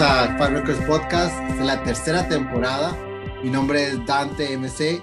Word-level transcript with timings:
Bienvenidos 0.00 0.32
a 0.32 0.38
Fire 0.38 0.54
Records 0.54 0.86
Podcast, 0.86 1.58
de 1.58 1.64
la 1.66 1.84
tercera 1.84 2.26
temporada. 2.26 2.96
Mi 3.44 3.50
nombre 3.50 3.88
es 3.88 4.06
Dante 4.06 4.56
MC 4.56 4.98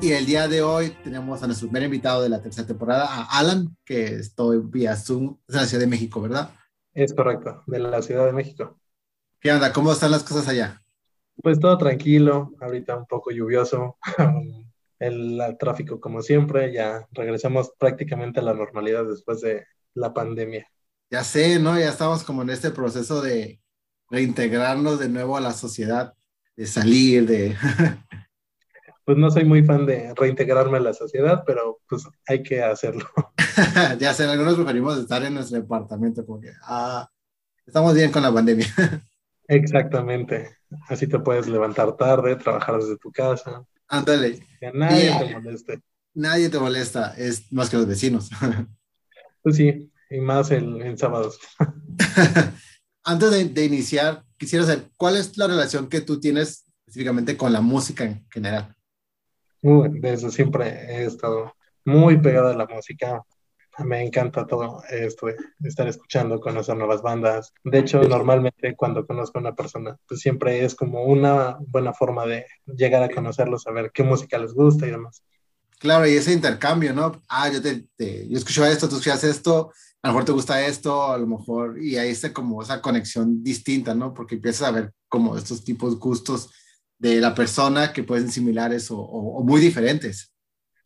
y 0.00 0.10
el 0.10 0.26
día 0.26 0.48
de 0.48 0.62
hoy 0.62 0.90
tenemos 1.04 1.44
a 1.44 1.46
nuestro 1.46 1.68
primer 1.68 1.84
invitado 1.84 2.22
de 2.22 2.28
la 2.28 2.42
tercera 2.42 2.66
temporada, 2.66 3.06
a 3.08 3.38
Alan, 3.38 3.76
que 3.84 4.16
estoy 4.16 4.58
vía 4.64 4.96
Zoom, 4.96 5.36
de 5.46 5.56
la 5.56 5.64
Ciudad 5.64 5.84
de 5.84 5.86
México, 5.86 6.20
¿verdad? 6.20 6.50
Es 6.92 7.14
correcto, 7.14 7.62
de 7.68 7.78
la 7.78 8.02
Ciudad 8.02 8.26
de 8.26 8.32
México. 8.32 8.80
¿Qué 9.38 9.52
onda? 9.52 9.72
¿Cómo 9.72 9.92
están 9.92 10.10
las 10.10 10.24
cosas 10.24 10.48
allá? 10.48 10.82
Pues 11.40 11.60
todo 11.60 11.78
tranquilo, 11.78 12.50
ahorita 12.60 12.96
un 12.96 13.06
poco 13.06 13.30
lluvioso, 13.30 13.96
el, 14.98 15.40
el 15.40 15.56
tráfico 15.56 16.00
como 16.00 16.20
siempre, 16.20 16.72
ya 16.72 17.06
regresamos 17.12 17.70
prácticamente 17.78 18.40
a 18.40 18.42
la 18.42 18.54
normalidad 18.54 19.04
después 19.04 19.40
de 19.42 19.66
la 19.94 20.12
pandemia. 20.12 20.66
Ya 21.12 21.22
sé, 21.22 21.60
¿no? 21.60 21.78
Ya 21.78 21.90
estamos 21.90 22.24
como 22.24 22.42
en 22.42 22.50
este 22.50 22.72
proceso 22.72 23.22
de 23.22 23.60
reintegrarnos 24.10 24.98
de 24.98 25.08
nuevo 25.08 25.36
a 25.36 25.40
la 25.40 25.52
sociedad, 25.52 26.14
de 26.56 26.66
salir, 26.66 27.26
de... 27.26 27.56
pues 29.04 29.18
no 29.18 29.30
soy 29.30 29.44
muy 29.44 29.62
fan 29.62 29.86
de 29.86 30.12
reintegrarme 30.14 30.78
a 30.78 30.80
la 30.80 30.92
sociedad, 30.92 31.44
pero 31.46 31.78
pues 31.88 32.04
hay 32.26 32.42
que 32.42 32.62
hacerlo. 32.62 33.06
ya 34.00 34.12
sé, 34.12 34.24
algunos 34.24 34.56
preferimos 34.56 34.98
estar 34.98 35.22
en 35.22 35.34
nuestro 35.34 35.60
departamento 35.60 36.26
porque 36.26 36.50
ah, 36.62 37.08
estamos 37.64 37.94
bien 37.94 38.10
con 38.10 38.22
la 38.22 38.32
pandemia. 38.32 38.66
Exactamente. 39.48 40.56
Así 40.88 41.06
te 41.06 41.20
puedes 41.20 41.46
levantar 41.46 41.96
tarde, 41.96 42.34
trabajar 42.34 42.78
desde 42.78 42.96
tu 42.96 43.12
casa. 43.12 43.64
Ándale. 43.86 44.40
Que 44.58 44.72
nadie 44.72 45.12
te 45.16 45.34
moleste. 45.34 45.80
Nadie 46.14 46.48
te 46.48 46.58
molesta, 46.58 47.14
es 47.16 47.52
más 47.52 47.70
que 47.70 47.76
los 47.76 47.86
vecinos. 47.86 48.30
pues 49.42 49.56
sí, 49.56 49.92
y 50.10 50.18
más 50.18 50.50
el, 50.50 50.80
en 50.82 50.98
sábados. 50.98 51.38
Antes 53.08 53.30
de, 53.30 53.44
de, 53.44 53.64
iniciar, 53.64 54.24
quisiera 54.36 54.64
saber, 54.64 54.90
¿cuál 54.96 55.16
es 55.16 55.38
la 55.38 55.46
relación 55.46 55.88
que 55.88 56.00
tú 56.00 56.18
tienes 56.18 56.66
específicamente 56.80 57.36
con 57.36 57.52
la 57.52 57.60
música 57.60 58.02
en 58.02 58.26
general? 58.28 58.74
Uh, 59.62 59.86
desde 59.88 60.30
siempre 60.32 60.68
he 60.68 61.04
estado 61.04 61.54
muy 61.84 62.18
pegado 62.18 62.48
a 62.48 62.56
la 62.56 62.66
música. 62.66 63.22
Me 63.78 64.02
encanta 64.02 64.44
todo 64.44 64.82
esto 64.90 65.28
estar 65.62 65.86
escuchando, 65.86 66.40
conocer 66.40 66.76
nuevas 66.76 67.00
bandas. 67.00 67.52
De 67.62 67.78
hecho, 67.78 68.02
normalmente 68.02 68.74
cuando 68.74 69.06
conozco 69.06 69.38
a 69.38 69.42
una 69.42 69.54
persona, 69.54 69.96
pues 70.08 70.18
siempre 70.18 70.64
es 70.64 70.74
como 70.74 71.04
una 71.04 71.58
buena 71.60 71.92
forma 71.92 72.26
de 72.26 72.46
llegar 72.66 73.04
a 73.04 73.08
conocerlos, 73.08 73.62
saber 73.62 73.92
qué 73.94 74.02
música 74.02 74.36
les 74.36 74.52
gusta 74.52 74.84
y 74.84 74.90
demás. 74.90 75.22
Claro, 75.78 76.08
y 76.08 76.16
ese 76.16 76.32
intercambio, 76.32 76.92
¿no? 76.92 77.22
Ah, 77.28 77.50
yo, 77.50 77.62
te, 77.62 77.84
te, 77.96 78.26
yo 78.28 78.36
escucho 78.36 78.64
esto, 78.64 78.88
tú 78.88 78.96
escuchas 78.96 79.22
esto, 79.24 79.72
a 80.02 80.08
lo 80.08 80.12
mejor 80.14 80.24
te 80.24 80.32
gusta 80.32 80.66
esto, 80.66 81.10
a 81.10 81.18
lo 81.18 81.26
mejor, 81.26 81.82
y 81.82 81.96
ahí 81.96 82.10
está 82.10 82.32
como 82.32 82.62
esa 82.62 82.80
conexión 82.80 83.42
distinta, 83.42 83.94
¿no? 83.94 84.14
Porque 84.14 84.36
empiezas 84.36 84.68
a 84.68 84.72
ver 84.72 84.92
como 85.08 85.36
estos 85.36 85.64
tipos 85.64 85.98
gustos 85.98 86.50
de 86.98 87.20
la 87.20 87.34
persona 87.34 87.92
que 87.92 88.04
pueden 88.04 88.24
ser 88.24 88.34
similares 88.34 88.90
o, 88.90 88.98
o, 88.98 89.38
o, 89.38 89.42
muy 89.42 89.60
diferentes. 89.60 90.32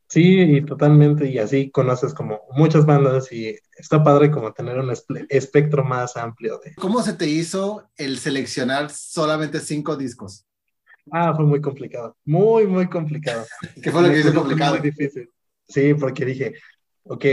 Sí, 0.08 0.40
y 0.40 0.64
totalmente, 0.64 1.28
y 1.28 1.38
así 1.38 1.70
conoces 1.70 2.14
como 2.14 2.40
muchas 2.56 2.84
bandas 2.84 3.30
y 3.30 3.56
está 3.76 4.02
padre 4.02 4.30
como 4.30 4.52
tener 4.52 4.78
un 4.78 4.92
espectro 5.28 5.84
más 5.84 6.16
amplio. 6.16 6.58
De... 6.64 6.74
¿Cómo 6.74 7.00
se 7.02 7.12
te 7.12 7.28
hizo 7.28 7.88
el 7.96 8.18
seleccionar 8.18 8.90
solamente 8.90 9.60
cinco 9.60 9.96
discos? 9.96 10.46
Ah, 11.12 11.32
fue 11.34 11.44
muy 11.44 11.60
complicado, 11.60 12.16
muy, 12.24 12.66
muy 12.66 12.88
complicado. 12.88 13.44
¿Qué 13.82 13.90
fue 13.90 14.02
lo 14.02 14.08
que 14.08 14.20
hizo 14.20 14.34
complicado? 14.34 14.78
Muy 14.78 14.90
difícil. 14.90 15.30
Sí, 15.68 15.94
porque 15.94 16.24
dije, 16.24 16.54
ok, 17.04 17.24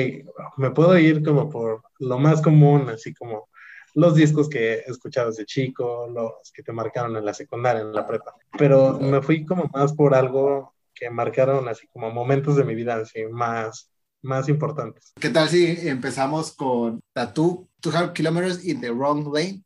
me 0.57 0.71
puedo 0.71 0.97
ir 0.97 1.23
como 1.23 1.49
por 1.49 1.83
lo 1.99 2.17
más 2.17 2.41
común, 2.41 2.89
así 2.89 3.13
como 3.13 3.49
los 3.93 4.15
discos 4.15 4.47
que 4.47 4.73
he 4.73 4.91
escuchado 4.91 5.29
desde 5.29 5.45
chico, 5.45 6.07
los 6.07 6.51
que 6.53 6.61
te 6.61 6.71
marcaron 6.71 7.15
en 7.15 7.25
la 7.25 7.33
secundaria, 7.33 7.81
en 7.81 7.93
la 7.93 8.05
prepa. 8.05 8.35
Pero 8.57 8.99
me 8.99 9.21
fui 9.21 9.45
como 9.45 9.69
más 9.73 9.93
por 9.93 10.13
algo 10.13 10.73
que 10.93 11.09
marcaron 11.09 11.67
así 11.67 11.87
como 11.87 12.11
momentos 12.11 12.55
de 12.55 12.63
mi 12.63 12.75
vida 12.75 12.95
así 12.95 13.25
más, 13.25 13.91
más 14.21 14.49
importantes. 14.49 15.13
¿Qué 15.19 15.29
tal 15.29 15.49
si 15.49 15.87
empezamos 15.87 16.55
con 16.55 16.99
Tattoo, 17.13 17.67
200 17.81 18.13
Kilometers 18.13 18.65
in 18.65 18.81
the 18.81 18.91
Wrong 18.91 19.33
Lane? 19.33 19.63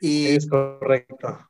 Y 0.00 0.26
es 0.26 0.48
correcto. 0.48 1.48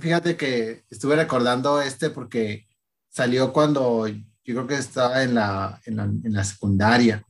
Fíjate 0.00 0.36
que 0.36 0.84
estuve 0.90 1.16
recordando 1.16 1.80
este 1.80 2.10
porque 2.10 2.66
salió 3.08 3.52
cuando 3.52 4.06
yo 4.48 4.54
creo 4.54 4.66
que 4.66 4.76
estaba 4.76 5.22
en 5.22 5.34
la, 5.34 5.78
en 5.84 5.96
la, 5.96 6.04
en 6.04 6.32
la 6.32 6.42
secundaria, 6.42 7.22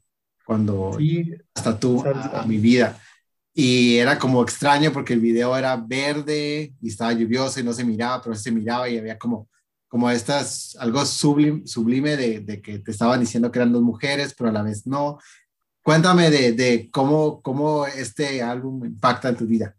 cuando 0.47 0.95
sí, 0.97 1.35
hasta 1.53 1.77
tú 1.77 2.05
a, 2.07 2.43
a, 2.43 2.47
mi 2.47 2.59
vida. 2.59 2.97
Y 3.53 3.97
era 3.97 4.21
como 4.21 4.41
extraño 4.41 4.93
porque 4.93 5.15
el 5.15 5.21
video 5.21 5.57
era 5.57 5.75
verde 5.77 6.73
y 6.81 6.89
estaba 6.89 7.13
lluvioso 7.13 7.59
y 7.59 7.65
no 7.65 7.73
se 7.73 7.85
miraba, 7.85 8.23
pero 8.23 8.37
se 8.37 8.53
miraba 8.53 8.89
y 8.89 8.99
había 8.99 9.19
como, 9.19 9.49
como 9.89 10.09
estas, 10.09 10.77
algo 10.79 11.05
sublime, 11.05 11.67
sublime 11.67 12.17
de, 12.17 12.39
de 12.39 12.63
que 12.63 12.79
te 12.79 12.93
estaban 12.93 13.19
diciendo 13.19 13.51
que 13.51 13.59
eran 13.59 13.73
dos 13.73 13.83
mujeres, 13.83 14.33
pero 14.39 14.51
a 14.51 14.53
la 14.53 14.63
vez 14.63 14.87
no. 14.87 15.19
Cuéntame 15.83 16.31
de, 16.31 16.53
de 16.53 16.89
cómo, 16.93 17.43
cómo 17.43 17.85
este 17.85 18.43
álbum 18.43 18.85
impacta 18.85 19.31
en 19.31 19.37
tu 19.37 19.45
vida. 19.45 19.75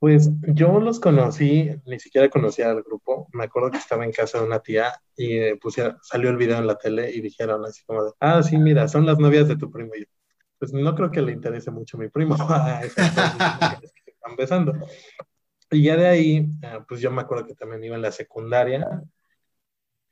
Pues 0.00 0.30
yo 0.42 0.80
los 0.80 0.98
conocí, 0.98 1.68
ni 1.84 2.00
siquiera 2.00 2.30
conocía 2.30 2.70
al 2.70 2.82
grupo. 2.82 3.28
Me 3.34 3.44
acuerdo 3.44 3.70
que 3.70 3.76
estaba 3.76 4.02
en 4.04 4.12
casa 4.12 4.38
de 4.38 4.46
una 4.46 4.60
tía 4.60 4.94
y 5.14 5.36
eh, 5.36 5.56
pusiera, 5.60 5.98
salió 6.02 6.30
el 6.30 6.38
video 6.38 6.56
en 6.58 6.66
la 6.66 6.78
tele 6.78 7.10
y 7.10 7.20
dijeron 7.20 7.62
así 7.66 7.84
como 7.84 8.04
de, 8.04 8.12
ah, 8.18 8.42
sí, 8.42 8.56
mira, 8.56 8.88
son 8.88 9.04
las 9.04 9.18
novias 9.18 9.46
de 9.46 9.56
tu 9.56 9.70
primo. 9.70 9.94
Y 9.94 10.00
yo, 10.00 10.06
pues 10.58 10.72
no 10.72 10.94
creo 10.94 11.10
que 11.10 11.20
le 11.20 11.32
interese 11.32 11.70
mucho 11.70 11.98
a 11.98 12.00
mi 12.00 12.08
primo. 12.08 12.34
están 12.34 14.36
besando. 14.38 14.72
Y 15.70 15.82
ya 15.84 15.96
de 15.96 16.08
ahí, 16.08 16.36
eh, 16.62 16.78
pues 16.88 17.02
yo 17.02 17.10
me 17.10 17.20
acuerdo 17.20 17.46
que 17.46 17.54
también 17.54 17.84
iba 17.84 17.96
en 17.96 18.02
la 18.02 18.12
secundaria. 18.12 19.02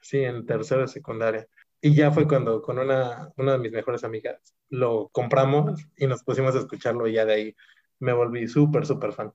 Sí, 0.01 0.19
en 0.19 0.45
tercera 0.47 0.83
de 0.83 0.89
secundaria. 0.89 1.49
Y 1.81 1.95
ya 1.95 2.11
fue 2.11 2.29
cuando 2.29 2.61
con 2.61 2.79
una, 2.79 3.33
una 3.39 3.53
de 3.53 3.59
mis 3.59 3.73
mejores 3.73 4.05
amigas 4.05 4.55
lo 4.69 5.09
compramos 5.11 5.81
y 5.97 6.07
nos 6.07 6.23
pusimos 6.25 6.55
a 6.55 6.59
escucharlo 6.59 7.07
y 7.09 7.15
ya 7.15 7.25
de 7.25 7.33
ahí 7.33 7.57
me 8.01 8.13
volví 8.13 8.47
súper, 8.49 8.85
súper 8.85 9.13
fan. 9.13 9.33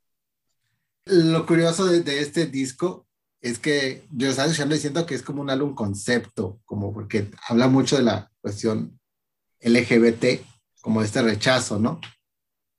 Lo 1.06 1.46
curioso 1.46 1.86
de, 1.86 2.19
este 2.19 2.46
disco 2.46 3.08
es 3.41 3.59
que 3.59 4.03
yo 4.12 4.30
estaba 4.30 4.47
diciendo 4.47 5.06
que 5.06 5.16
es 5.16 5.22
como 5.22 5.41
un 5.41 5.50
álbum 5.50 5.75
concepto, 5.75 6.62
como 6.66 6.94
porque 6.94 7.30
habla 7.50 7.68
mucho 7.68 7.97
de 7.97 8.03
la 8.03 8.31
cuestión 8.40 9.00
LGBT, 9.59 10.41
como 10.81 11.02
este 11.02 11.22
rechazo, 11.22 11.78
¿no? 11.78 12.00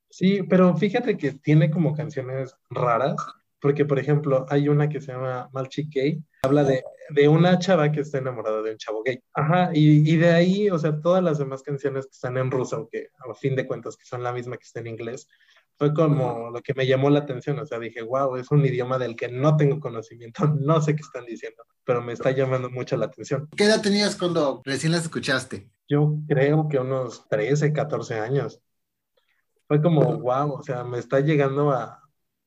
Sí, 0.09 0.43
pero 0.49 0.77
fíjate 0.77 1.19
que 1.19 1.33
tiene 1.33 1.71
como 1.71 1.95
canciones 1.95 2.55
raras, 2.71 3.17
porque 3.61 3.85
por 3.85 3.99
ejemplo 3.99 4.47
hay 4.49 4.69
una 4.69 4.89
que 4.89 5.01
se 5.01 5.12
llama 5.12 5.51
Malchi 5.53 5.89
Gay, 5.91 6.23
habla 6.43 6.65
de, 6.65 6.83
de, 7.11 7.29
una 7.29 7.59
chava 7.59 7.91
que 7.91 8.01
está 8.01 8.19
enamorada 8.19 8.62
de 8.62 8.73
un 8.73 8.79
chavo 8.79 9.03
gay. 9.03 9.21
Ajá, 9.35 9.71
y, 9.75 10.09
y, 10.11 10.17
de 10.17 10.31
ahí, 10.31 10.71
o 10.71 10.79
sea, 10.79 11.01
todas 11.01 11.23
las 11.23 11.39
demás 11.39 11.62
canciones 11.62 12.06
que 12.06 12.12
están 12.12 12.37
en 12.37 12.51
ruso, 12.51 12.89
que 12.91 13.09
a 13.19 13.35
fin 13.35 13.56
de 13.56 13.67
cuentas 13.67 13.97
que 13.97 14.05
son 14.05 14.23
la 14.23 14.33
misma 14.33 14.56
que 14.56 14.65
está 14.65 14.81
en 14.81 14.87
inglés, 14.87 15.29
fue 15.77 15.93
como 15.93 16.51
lo 16.51 16.61
que 16.62 16.75
me 16.75 16.87
llamó 16.87 17.11
la 17.11 17.21
atención, 17.21 17.59
o 17.59 17.67
sea, 17.67 17.79
dije, 17.79 18.03
wow, 18.03 18.37
es 18.37 18.51
un 18.51 18.65
idioma 18.65 18.99
del 18.99 19.17
que 19.17 19.29
no 19.29 19.57
tengo 19.57 19.81
conocimiento, 19.81 20.47
no 20.61 20.81
sé 20.81 20.95
qué 20.95 21.03
están 21.03 21.27
diciendo, 21.27 21.65
pero 21.85 22.03
me 22.03 22.12
está 22.12 22.31
llamando 22.31 22.71
mucho 22.71 22.97
la 22.97 23.07
atención. 23.07 23.49
¿Qué 23.57 23.65
edad 23.65 23.83
tenías 23.83 24.17
cuando 24.17 24.62
recién 24.65 24.93
las 24.93 25.03
escuchaste? 25.03 25.69
Yo 25.88 26.17
creo 26.29 26.69
que 26.69 26.79
unos 26.79 27.29
13, 27.29 27.73
14 27.73 28.15
años. 28.15 28.61
Fue 29.67 29.81
como, 29.81 30.19
wow, 30.21 30.53
o 30.53 30.62
sea, 30.62 30.85
me 30.85 30.99
está 30.99 31.21
llegando 31.21 31.71
a... 31.71 32.03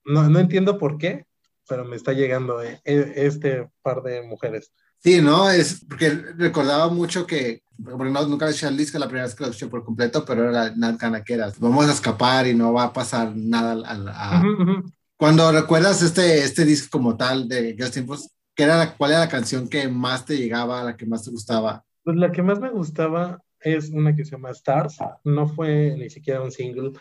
No, 0.05 0.29
no 0.29 0.39
entiendo 0.39 0.77
por 0.77 0.97
qué, 0.97 1.25
pero 1.67 1.83
me 1.83 1.95
está 1.95 2.13
llegando 2.13 2.61
este 2.61 3.69
par 3.81 4.01
de 4.03 4.21
mujeres. 4.21 4.71
Sí, 4.99 5.21
¿no? 5.21 5.49
Es 5.49 5.83
porque 5.87 6.09
recordaba 6.09 6.89
mucho 6.89 7.27
que, 7.27 7.63
porque 7.83 8.11
no, 8.11 8.27
nunca 8.27 8.47
escuché 8.47 8.67
el 8.67 8.77
disco, 8.77 8.99
la 8.99 9.07
primera 9.07 9.25
vez 9.25 9.35
que 9.35 9.43
lo 9.43 9.49
escuché 9.49 9.67
por 9.67 9.83
completo, 9.83 10.23
pero 10.25 10.49
era 10.49 10.71
Nat 10.75 10.97
Canaqueras. 10.97 11.59
Vamos 11.59 11.87
a 11.87 11.93
escapar 11.93 12.47
y 12.47 12.53
no 12.53 12.73
va 12.73 12.83
a 12.85 12.93
pasar 12.93 13.35
nada. 13.35 13.73
A, 13.85 14.37
a... 14.37 14.41
Uh 14.41 14.43
-huh. 14.43 14.93
Cuando 15.17 15.51
recuerdas 15.51 16.01
este, 16.01 16.43
este 16.43 16.65
disco 16.65 16.97
como 16.97 17.17
tal 17.17 17.47
de 17.47 17.71
aquellos 17.71 17.91
tiempos, 17.91 18.29
¿qué 18.55 18.63
era 18.63 18.77
la, 18.77 18.95
¿cuál 18.95 19.11
era 19.11 19.21
la 19.21 19.29
canción 19.29 19.67
que 19.67 19.87
más 19.87 20.25
te 20.25 20.37
llegaba, 20.37 20.83
la 20.83 20.95
que 20.95 21.05
más 21.05 21.23
te 21.23 21.31
gustaba? 21.31 21.83
Pues 22.03 22.17
la 22.17 22.31
que 22.31 22.43
más 22.43 22.59
me 22.59 22.69
gustaba 22.69 23.41
es 23.59 23.89
una 23.89 24.15
que 24.15 24.25
se 24.25 24.31
llama 24.31 24.51
Stars. 24.51 24.97
No 25.23 25.47
fue 25.47 25.95
ni 25.97 26.09
siquiera 26.09 26.41
un 26.41 26.51
single. 26.51 26.91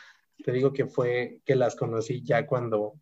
Te 0.45 0.53
digo 0.53 0.73
que 0.73 0.87
fue 0.87 1.41
que 1.45 1.57
las 1.57 1.77
conocí 1.77 2.23
ya 2.23 2.47
cuando 2.47 2.95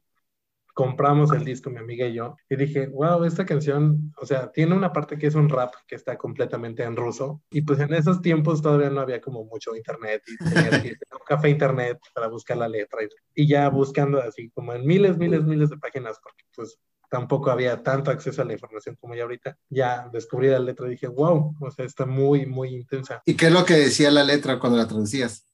compramos 0.75 1.33
el 1.33 1.45
disco, 1.45 1.71
mi 1.71 1.79
amiga 1.79 2.07
y 2.07 2.15
yo, 2.15 2.37
y 2.51 2.57
dije, 2.57 2.89
wow, 2.89 3.25
esta 3.25 3.47
canción, 3.47 4.13
o 4.21 4.27
sea, 4.27 4.51
tiene 4.51 4.75
una 4.75 4.93
parte 4.93 5.17
que 5.17 5.29
es 5.29 5.35
un 5.35 5.49
rap 5.49 5.73
que 5.87 5.95
está 5.95 6.19
completamente 6.19 6.83
en 6.83 6.97
ruso, 6.97 7.43
y 7.51 7.63
pues 7.63 7.79
en 7.79 7.95
esos 7.95 8.21
tiempos 8.21 8.61
todavía 8.61 8.91
no 8.91 9.01
había 9.01 9.21
como 9.21 9.45
mucho 9.45 9.75
internet, 9.75 10.23
y 10.29 10.93
café 11.27 11.49
internet 11.49 11.99
para 12.15 12.29
buscar 12.29 12.57
la 12.57 12.69
letra, 12.69 13.03
y, 13.05 13.43
y 13.43 13.49
ya 13.49 13.69
buscando 13.69 14.21
así 14.21 14.51
como 14.51 14.75
en 14.75 14.85
miles, 14.85 15.17
miles, 15.17 15.45
miles 15.45 15.71
de 15.71 15.79
páginas, 15.79 16.19
porque 16.23 16.45
pues 16.55 16.79
tampoco 17.09 17.51
había 17.51 17.81
tanto 17.81 18.11
acceso 18.11 18.43
a 18.43 18.45
la 18.45 18.55
información 18.55 18.97
como 19.01 19.15
ya 19.15 19.23
ahorita, 19.23 19.57
ya 19.71 20.09
descubrí 20.13 20.49
la 20.49 20.59
letra 20.59 20.89
y 20.89 20.91
dije, 20.91 21.07
wow, 21.07 21.55
o 21.61 21.71
sea, 21.71 21.85
está 21.85 22.07
muy, 22.07 22.45
muy 22.45 22.75
intensa. 22.75 23.23
¿Y 23.25 23.37
qué 23.37 23.47
es 23.47 23.53
lo 23.53 23.65
que 23.65 23.75
decía 23.75 24.11
la 24.11 24.25
letra 24.25 24.59
cuando 24.59 24.79
la 24.79 24.89
traducías? 24.89 25.47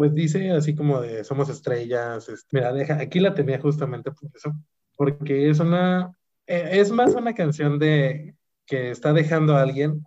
Pues 0.00 0.14
dice 0.14 0.50
así 0.52 0.74
como 0.74 1.02
de 1.02 1.24
somos 1.24 1.50
estrellas. 1.50 2.26
mira, 2.52 2.72
deja, 2.72 2.94
aquí 2.94 3.20
la 3.20 3.34
tenía 3.34 3.60
justamente 3.60 4.10
por 4.10 4.30
eso, 4.34 4.50
porque 4.96 5.50
es 5.50 5.60
una, 5.60 6.16
eh, 6.46 6.70
es 6.72 6.90
más 6.90 7.14
una 7.14 7.34
canción 7.34 7.78
de 7.78 8.34
que 8.64 8.92
está 8.92 9.12
dejando 9.12 9.54
a 9.54 9.60
alguien 9.60 10.02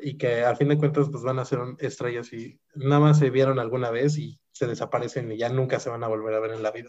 y 0.00 0.16
que 0.16 0.46
a 0.46 0.56
fin 0.56 0.68
de 0.68 0.78
cuentas 0.78 1.10
pues 1.10 1.22
van 1.24 1.38
a 1.38 1.44
ser 1.44 1.58
estrellas 1.80 2.32
y 2.32 2.58
nada 2.74 3.00
más 3.00 3.18
se 3.18 3.28
vieron 3.28 3.58
alguna 3.58 3.90
vez 3.90 4.16
y 4.16 4.40
se 4.50 4.66
desaparecen 4.66 5.30
y 5.30 5.36
ya 5.36 5.50
nunca 5.50 5.78
se 5.78 5.90
van 5.90 6.04
a 6.04 6.08
volver 6.08 6.32
a 6.32 6.40
ver 6.40 6.52
en 6.52 6.62
la 6.62 6.70
vida. 6.70 6.88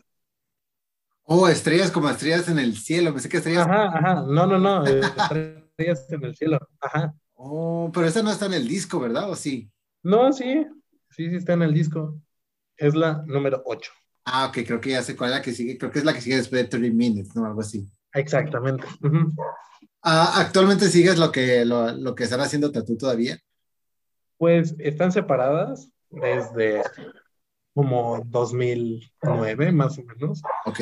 Oh, 1.23 1.49
estrellas 1.49 1.91
como 1.91 2.09
estrellas 2.09 2.47
en 2.47 2.59
el 2.59 2.77
cielo. 2.77 3.11
Pensé 3.11 3.27
que 3.27 3.35
estrellas. 3.35 3.67
Ajá, 3.67 3.97
ajá, 3.97 4.13
no, 4.29 4.47
no, 4.47 4.57
no, 4.57 4.87
eh, 4.87 5.01
estrellas 5.01 6.09
en 6.09 6.23
el 6.23 6.33
cielo, 6.37 6.59
ajá. 6.79 7.13
Oh, 7.33 7.91
pero 7.93 8.07
esa 8.07 8.23
no 8.23 8.31
está 8.31 8.45
en 8.45 8.53
el 8.53 8.65
disco, 8.65 8.97
¿verdad? 8.97 9.29
¿O 9.29 9.35
sí? 9.35 9.69
No, 10.03 10.31
sí, 10.31 10.65
sí, 11.09 11.29
sí 11.29 11.35
está 11.35 11.51
en 11.51 11.63
el 11.63 11.73
disco. 11.73 12.17
Es 12.77 12.95
la 12.95 13.24
número 13.25 13.62
8. 13.66 13.92
Ah, 14.25 14.48
ok, 14.48 14.66
creo 14.66 14.81
que 14.81 14.89
ya 14.92 15.04
sé 15.04 15.16
cuál 15.16 15.31
es 15.31 15.38
la 15.38 15.42
que 15.42 15.54
sigue. 15.54 15.77
Creo 15.77 15.92
que 15.92 16.00
es 16.00 16.06
la 16.06 16.13
que 16.13 16.22
sigue 16.22 16.38
después 16.38 16.63
de 16.63 16.68
30 16.68 16.95
Minutes, 16.95 17.36
¿no? 17.36 17.45
Algo 17.45 17.62
así. 17.62 17.88
Exactamente. 18.13 18.86
Ah, 20.01 20.33
¿actualmente 20.42 20.88
sigues 20.89 21.18
lo 21.18 21.31
que, 21.31 21.66
lo, 21.66 21.92
lo 21.92 22.16
que 22.16 22.24
están 22.24 22.42
haciendo 22.42 22.72
Tatú 22.72 22.98
todavía? 22.98 23.38
Pues 24.38 24.75
están 24.80 25.12
separadas 25.12 25.89
desde 26.10 26.81
como 27.74 28.22
2009, 28.25 29.72
más 29.72 29.98
o 30.00 30.04
menos. 30.04 30.42
Ok. 30.66 30.80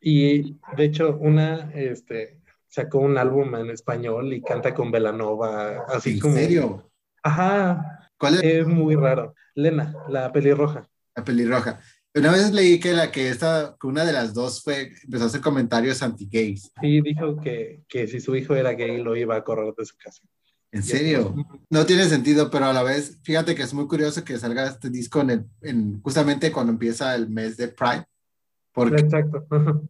Y 0.00 0.52
de 0.76 0.84
hecho, 0.84 1.16
una 1.18 1.70
este, 1.74 2.40
sacó 2.68 2.98
un 2.98 3.18
álbum 3.18 3.54
en 3.56 3.70
español 3.70 4.32
y 4.32 4.42
canta 4.42 4.74
con 4.74 4.90
Belanova, 4.90 5.84
así 5.88 6.12
¿En 6.12 6.20
como. 6.20 6.34
serio? 6.34 6.90
Ajá, 7.22 8.10
¿Cuál 8.18 8.36
es 8.36 8.42
es 8.44 8.66
muy 8.66 8.94
raro. 8.94 9.34
Lena, 9.54 9.94
la 10.08 10.32
pelirroja. 10.32 10.88
La 11.16 11.24
pelirroja? 11.24 11.80
Una 12.14 12.30
vez 12.30 12.52
leí 12.52 12.80
que 12.80 12.92
la 12.92 13.10
que 13.10 13.28
esta, 13.28 13.76
que 13.78 13.86
una 13.86 14.04
de 14.04 14.12
las 14.12 14.32
dos 14.32 14.62
fue, 14.62 14.92
empezó 15.04 15.24
a 15.24 15.26
hacer 15.26 15.40
comentarios 15.42 16.02
anti-gays. 16.02 16.72
Sí, 16.80 17.00
dijo 17.02 17.36
que, 17.36 17.82
que 17.88 18.06
si 18.06 18.20
su 18.20 18.34
hijo 18.34 18.54
era 18.54 18.72
gay 18.72 19.02
lo 19.02 19.16
iba 19.16 19.36
a 19.36 19.44
correr 19.44 19.74
de 19.76 19.84
su 19.84 19.96
casa. 19.96 20.22
¿En 20.72 20.82
serio? 20.82 21.34
No 21.70 21.86
tiene 21.86 22.04
sentido, 22.06 22.50
pero 22.50 22.66
a 22.66 22.72
la 22.72 22.82
vez, 22.82 23.18
fíjate 23.22 23.54
que 23.54 23.62
es 23.62 23.72
muy 23.72 23.86
curioso 23.86 24.24
que 24.24 24.38
salga 24.38 24.66
este 24.66 24.90
disco 24.90 25.20
en 25.20 25.30
el, 25.30 25.46
en, 25.62 26.00
justamente 26.02 26.52
cuando 26.52 26.72
empieza 26.72 27.14
el 27.14 27.28
mes 27.28 27.56
de 27.56 27.68
Pride, 27.68 28.06
porque, 28.72 29.02
Exacto. 29.02 29.46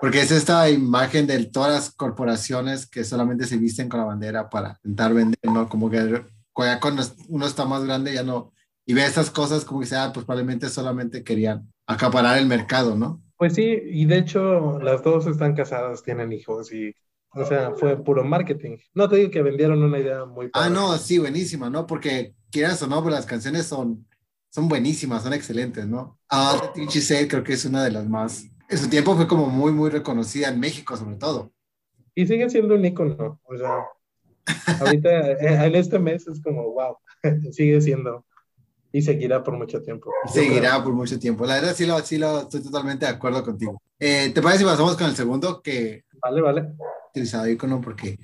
porque 0.00 0.20
es 0.20 0.30
esta 0.30 0.68
imagen 0.70 1.26
de 1.26 1.44
todas 1.46 1.72
las 1.72 1.90
corporaciones 1.90 2.86
que 2.86 3.04
solamente 3.04 3.46
se 3.46 3.56
visten 3.56 3.88
con 3.88 4.00
la 4.00 4.06
bandera 4.06 4.48
para 4.48 4.78
intentar 4.84 5.14
vender, 5.14 5.38
¿no? 5.44 5.68
Como 5.68 5.90
que 5.90 6.24
ya 6.58 6.80
cuando 6.80 7.02
uno 7.28 7.46
está 7.46 7.64
más 7.64 7.84
grande 7.84 8.14
ya 8.14 8.22
no, 8.22 8.52
y 8.86 8.94
ve 8.94 9.04
esas 9.04 9.30
cosas 9.30 9.64
como 9.64 9.80
que 9.80 9.86
sea, 9.86 10.12
pues 10.12 10.26
probablemente 10.26 10.68
solamente 10.68 11.22
querían 11.24 11.72
acaparar 11.86 12.38
el 12.38 12.46
mercado, 12.46 12.96
¿no? 12.96 13.22
Pues 13.36 13.54
sí, 13.54 13.78
y 13.84 14.04
de 14.06 14.18
hecho 14.18 14.78
las 14.80 15.02
dos 15.02 15.26
están 15.26 15.54
casadas, 15.54 16.02
tienen 16.02 16.32
hijos 16.32 16.72
y, 16.72 16.94
o 17.34 17.44
sea, 17.44 17.72
fue 17.74 18.02
puro 18.02 18.22
marketing. 18.24 18.78
No 18.94 19.08
te 19.08 19.16
digo 19.16 19.30
que 19.30 19.42
vendieron 19.42 19.82
una 19.82 19.98
idea 19.98 20.24
muy 20.24 20.46
Ah, 20.54 20.68
padre. 20.68 20.70
no, 20.70 20.96
sí, 20.98 21.18
buenísima, 21.18 21.68
¿no? 21.70 21.86
Porque 21.86 22.34
quieras 22.50 22.82
o 22.82 22.86
no, 22.86 23.02
pues 23.02 23.14
las 23.14 23.26
canciones 23.26 23.66
son, 23.66 24.06
son 24.50 24.68
buenísimas, 24.68 25.22
son 25.22 25.32
excelentes, 25.32 25.86
¿no? 25.86 26.18
Ah, 26.30 26.70
The 26.74 26.86
You 26.86 27.00
Said 27.00 27.28
creo 27.28 27.42
que 27.42 27.54
es 27.54 27.64
una 27.64 27.82
de 27.84 27.90
las 27.90 28.08
más, 28.08 28.44
en 28.68 28.78
su 28.78 28.88
tiempo 28.88 29.16
fue 29.16 29.26
como 29.26 29.46
muy, 29.48 29.72
muy 29.72 29.90
reconocida 29.90 30.48
en 30.48 30.60
México, 30.60 30.96
sobre 30.96 31.16
todo. 31.16 31.52
Y 32.14 32.26
sigue 32.26 32.48
siendo 32.50 32.74
un 32.74 32.84
icono, 32.84 33.40
o 33.44 33.56
sea, 33.56 33.84
ahorita 34.80 35.30
eh, 35.32 35.66
en 35.66 35.74
este 35.74 35.98
mes 35.98 36.26
es 36.28 36.40
como, 36.42 36.72
wow, 36.72 36.96
sigue 37.52 37.80
siendo 37.80 38.24
y 38.92 39.02
seguirá 39.02 39.42
por 39.42 39.56
mucho 39.56 39.82
tiempo. 39.82 40.10
Y 40.26 40.28
seguirá 40.28 40.82
por 40.82 40.92
mucho 40.92 41.18
tiempo. 41.18 41.46
La 41.46 41.54
verdad, 41.54 41.74
sí 41.74 41.86
lo, 41.86 41.98
sí 42.00 42.18
lo 42.18 42.42
estoy 42.42 42.62
totalmente 42.62 43.06
de 43.06 43.12
acuerdo 43.12 43.42
contigo. 43.44 43.80
Eh, 43.98 44.30
¿Te 44.34 44.42
parece 44.42 44.60
si 44.60 44.64
pasamos 44.64 44.96
con 44.96 45.06
el 45.08 45.16
segundo 45.16 45.62
que 45.62 46.04
Vale, 46.22 46.40
vale. 46.40 46.72
utilizado 47.10 47.48
icono? 47.48 47.80
Porque 47.80 48.18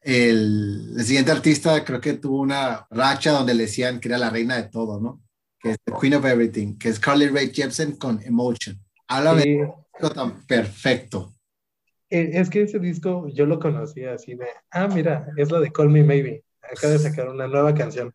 el, 0.00 0.94
el 0.96 1.04
siguiente 1.04 1.30
artista 1.32 1.84
creo 1.84 2.00
que 2.00 2.14
tuvo 2.14 2.40
una 2.40 2.86
racha 2.90 3.32
donde 3.32 3.54
le 3.54 3.64
decían 3.64 4.00
que 4.00 4.08
era 4.08 4.18
la 4.18 4.30
reina 4.30 4.56
de 4.56 4.68
todo, 4.68 5.00
¿no? 5.00 5.22
Que 5.60 5.72
es 5.72 5.78
The 5.84 5.92
Queen 6.00 6.14
of 6.14 6.24
Everything, 6.24 6.78
que 6.78 6.88
es 6.88 6.98
Carly 6.98 7.28
Rae 7.28 7.52
Jepsen 7.52 7.96
con 7.96 8.22
Emotion. 8.22 8.78
Háblame 9.08 9.42
Sí, 9.42 9.48
de 9.58 9.62
algo 9.94 10.10
tan 10.14 10.46
perfecto. 10.46 11.34
eh, 12.10 12.30
es 12.34 12.50
que 12.50 12.62
ese 12.62 12.78
disco 12.78 13.28
yo 13.28 13.46
lo 13.46 13.58
conocí 13.60 14.04
así 14.04 14.34
de, 14.34 14.46
ah, 14.70 14.88
mira, 14.88 15.26
es 15.36 15.50
la 15.50 15.60
de 15.60 15.70
Call 15.72 15.90
Me 15.90 16.02
Maybe. 16.02 16.44
Acaba 16.62 16.92
de 16.94 16.98
sacar 16.98 17.28
una 17.28 17.46
nueva 17.48 17.74
canción. 17.74 18.12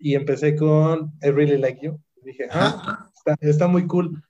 Y 0.00 0.14
empecé 0.14 0.56
con 0.56 1.12
I 1.22 1.30
Really 1.30 1.58
Like 1.58 1.80
You. 1.84 2.00
Dije, 2.24 2.48
ah, 2.50 3.06
está, 3.14 3.36
está 3.40 3.66
muy 3.68 3.86
cool. 3.86 4.22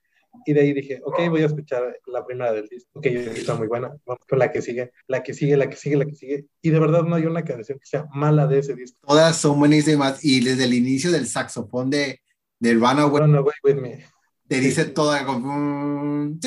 Y 0.45 0.53
de 0.53 0.61
ahí 0.61 0.73
dije, 0.73 0.99
ok, 1.03 1.29
voy 1.29 1.43
a 1.43 1.45
escuchar 1.45 1.99
la 2.07 2.25
primera 2.25 2.51
del 2.51 2.67
disco, 2.67 2.89
ok, 2.93 3.05
está 3.05 3.53
muy 3.53 3.67
buena, 3.67 3.93
vamos 4.05 4.25
con 4.27 4.39
la 4.39 4.51
que 4.51 4.61
sigue, 4.61 4.91
la 5.07 5.21
que 5.21 5.33
sigue, 5.35 5.55
la 5.55 5.69
que 5.69 5.75
sigue, 5.75 5.97
la 5.97 6.05
que 6.05 6.15
sigue. 6.15 6.45
Y 6.63 6.71
de 6.71 6.79
verdad 6.79 7.03
no 7.03 7.15
hay 7.15 7.25
una 7.25 7.43
canción 7.43 7.77
que 7.77 7.85
sea 7.85 8.07
mala 8.13 8.47
de 8.47 8.59
ese 8.59 8.73
disco. 8.73 8.97
Todas 9.05 9.35
son 9.37 9.59
buenísimas 9.59 10.23
y 10.25 10.43
desde 10.43 10.63
el 10.63 10.73
inicio 10.73 11.11
del 11.11 11.27
saxofón 11.27 11.91
de, 11.91 12.21
de 12.59 12.73
Runaway 12.73 13.21
Run 13.21 13.35
Away 13.35 13.53
With 13.63 13.75
Me. 13.75 14.05
te 14.47 14.59
dice 14.59 14.85
toda 14.85 15.25
como... 15.25 15.55
mm, 15.55 16.39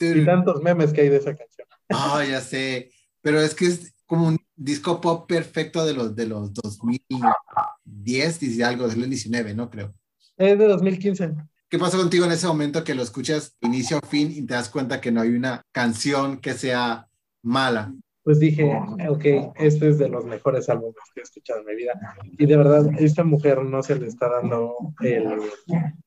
Y 0.00 0.24
tantos 0.26 0.62
memes 0.62 0.92
que 0.92 1.02
hay 1.02 1.08
de 1.08 1.16
esa 1.16 1.34
canción. 1.34 1.66
Ah, 1.88 2.22
ya 2.28 2.40
sé, 2.40 2.90
pero 3.22 3.40
es 3.40 3.54
que 3.54 3.66
es 3.66 3.94
como 4.04 4.28
un 4.28 4.38
disco 4.64 5.00
pop 5.00 5.26
perfecto 5.26 5.84
de 5.84 5.94
los, 5.94 6.14
de 6.14 6.26
los 6.26 6.52
2010 6.54 8.42
y 8.42 8.62
algo, 8.62 8.84
2019, 8.84 9.54
¿no? 9.54 9.70
Creo. 9.70 9.94
Es 10.36 10.58
de 10.58 10.66
2015. 10.66 11.34
¿Qué 11.68 11.78
pasó 11.78 11.96
contigo 11.98 12.26
en 12.26 12.32
ese 12.32 12.46
momento 12.46 12.84
que 12.84 12.94
lo 12.94 13.02
escuchas 13.02 13.56
inicio 13.62 13.98
a 13.98 14.06
fin 14.06 14.30
y 14.30 14.42
te 14.42 14.54
das 14.54 14.68
cuenta 14.68 15.00
que 15.00 15.10
no 15.10 15.22
hay 15.22 15.30
una 15.30 15.62
canción 15.72 16.38
que 16.38 16.52
sea 16.52 17.08
mala? 17.42 17.94
Pues 18.24 18.38
dije, 18.38 18.70
ok, 19.08 19.54
este 19.56 19.88
es 19.88 19.98
de 19.98 20.08
los 20.08 20.24
mejores 20.24 20.68
álbumes 20.68 21.02
que 21.12 21.20
he 21.20 21.24
escuchado 21.24 21.60
en 21.60 21.66
mi 21.66 21.74
vida. 21.74 21.92
Y 22.38 22.46
de 22.46 22.56
verdad, 22.56 22.88
esta 22.98 23.24
mujer 23.24 23.64
no 23.64 23.82
se 23.82 23.98
le 23.98 24.06
está 24.06 24.28
dando 24.28 24.76
el, 25.00 25.26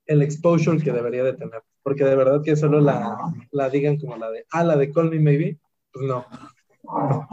el 0.05 0.21
exposure 0.21 0.81
que 0.81 0.93
debería 0.93 1.23
de 1.23 1.33
tener. 1.33 1.61
Porque 1.83 2.05
de 2.05 2.15
verdad 2.15 2.41
que 2.43 2.55
solo 2.55 2.79
la, 2.79 3.17
la 3.51 3.69
digan 3.69 3.97
como 3.97 4.15
la 4.15 4.29
de, 4.31 4.45
ah, 4.51 4.63
la 4.63 4.77
de 4.77 4.91
Call 4.91 5.09
Me 5.09 5.19
Maybe. 5.19 5.59
Pues 5.91 6.05
no. 6.05 6.25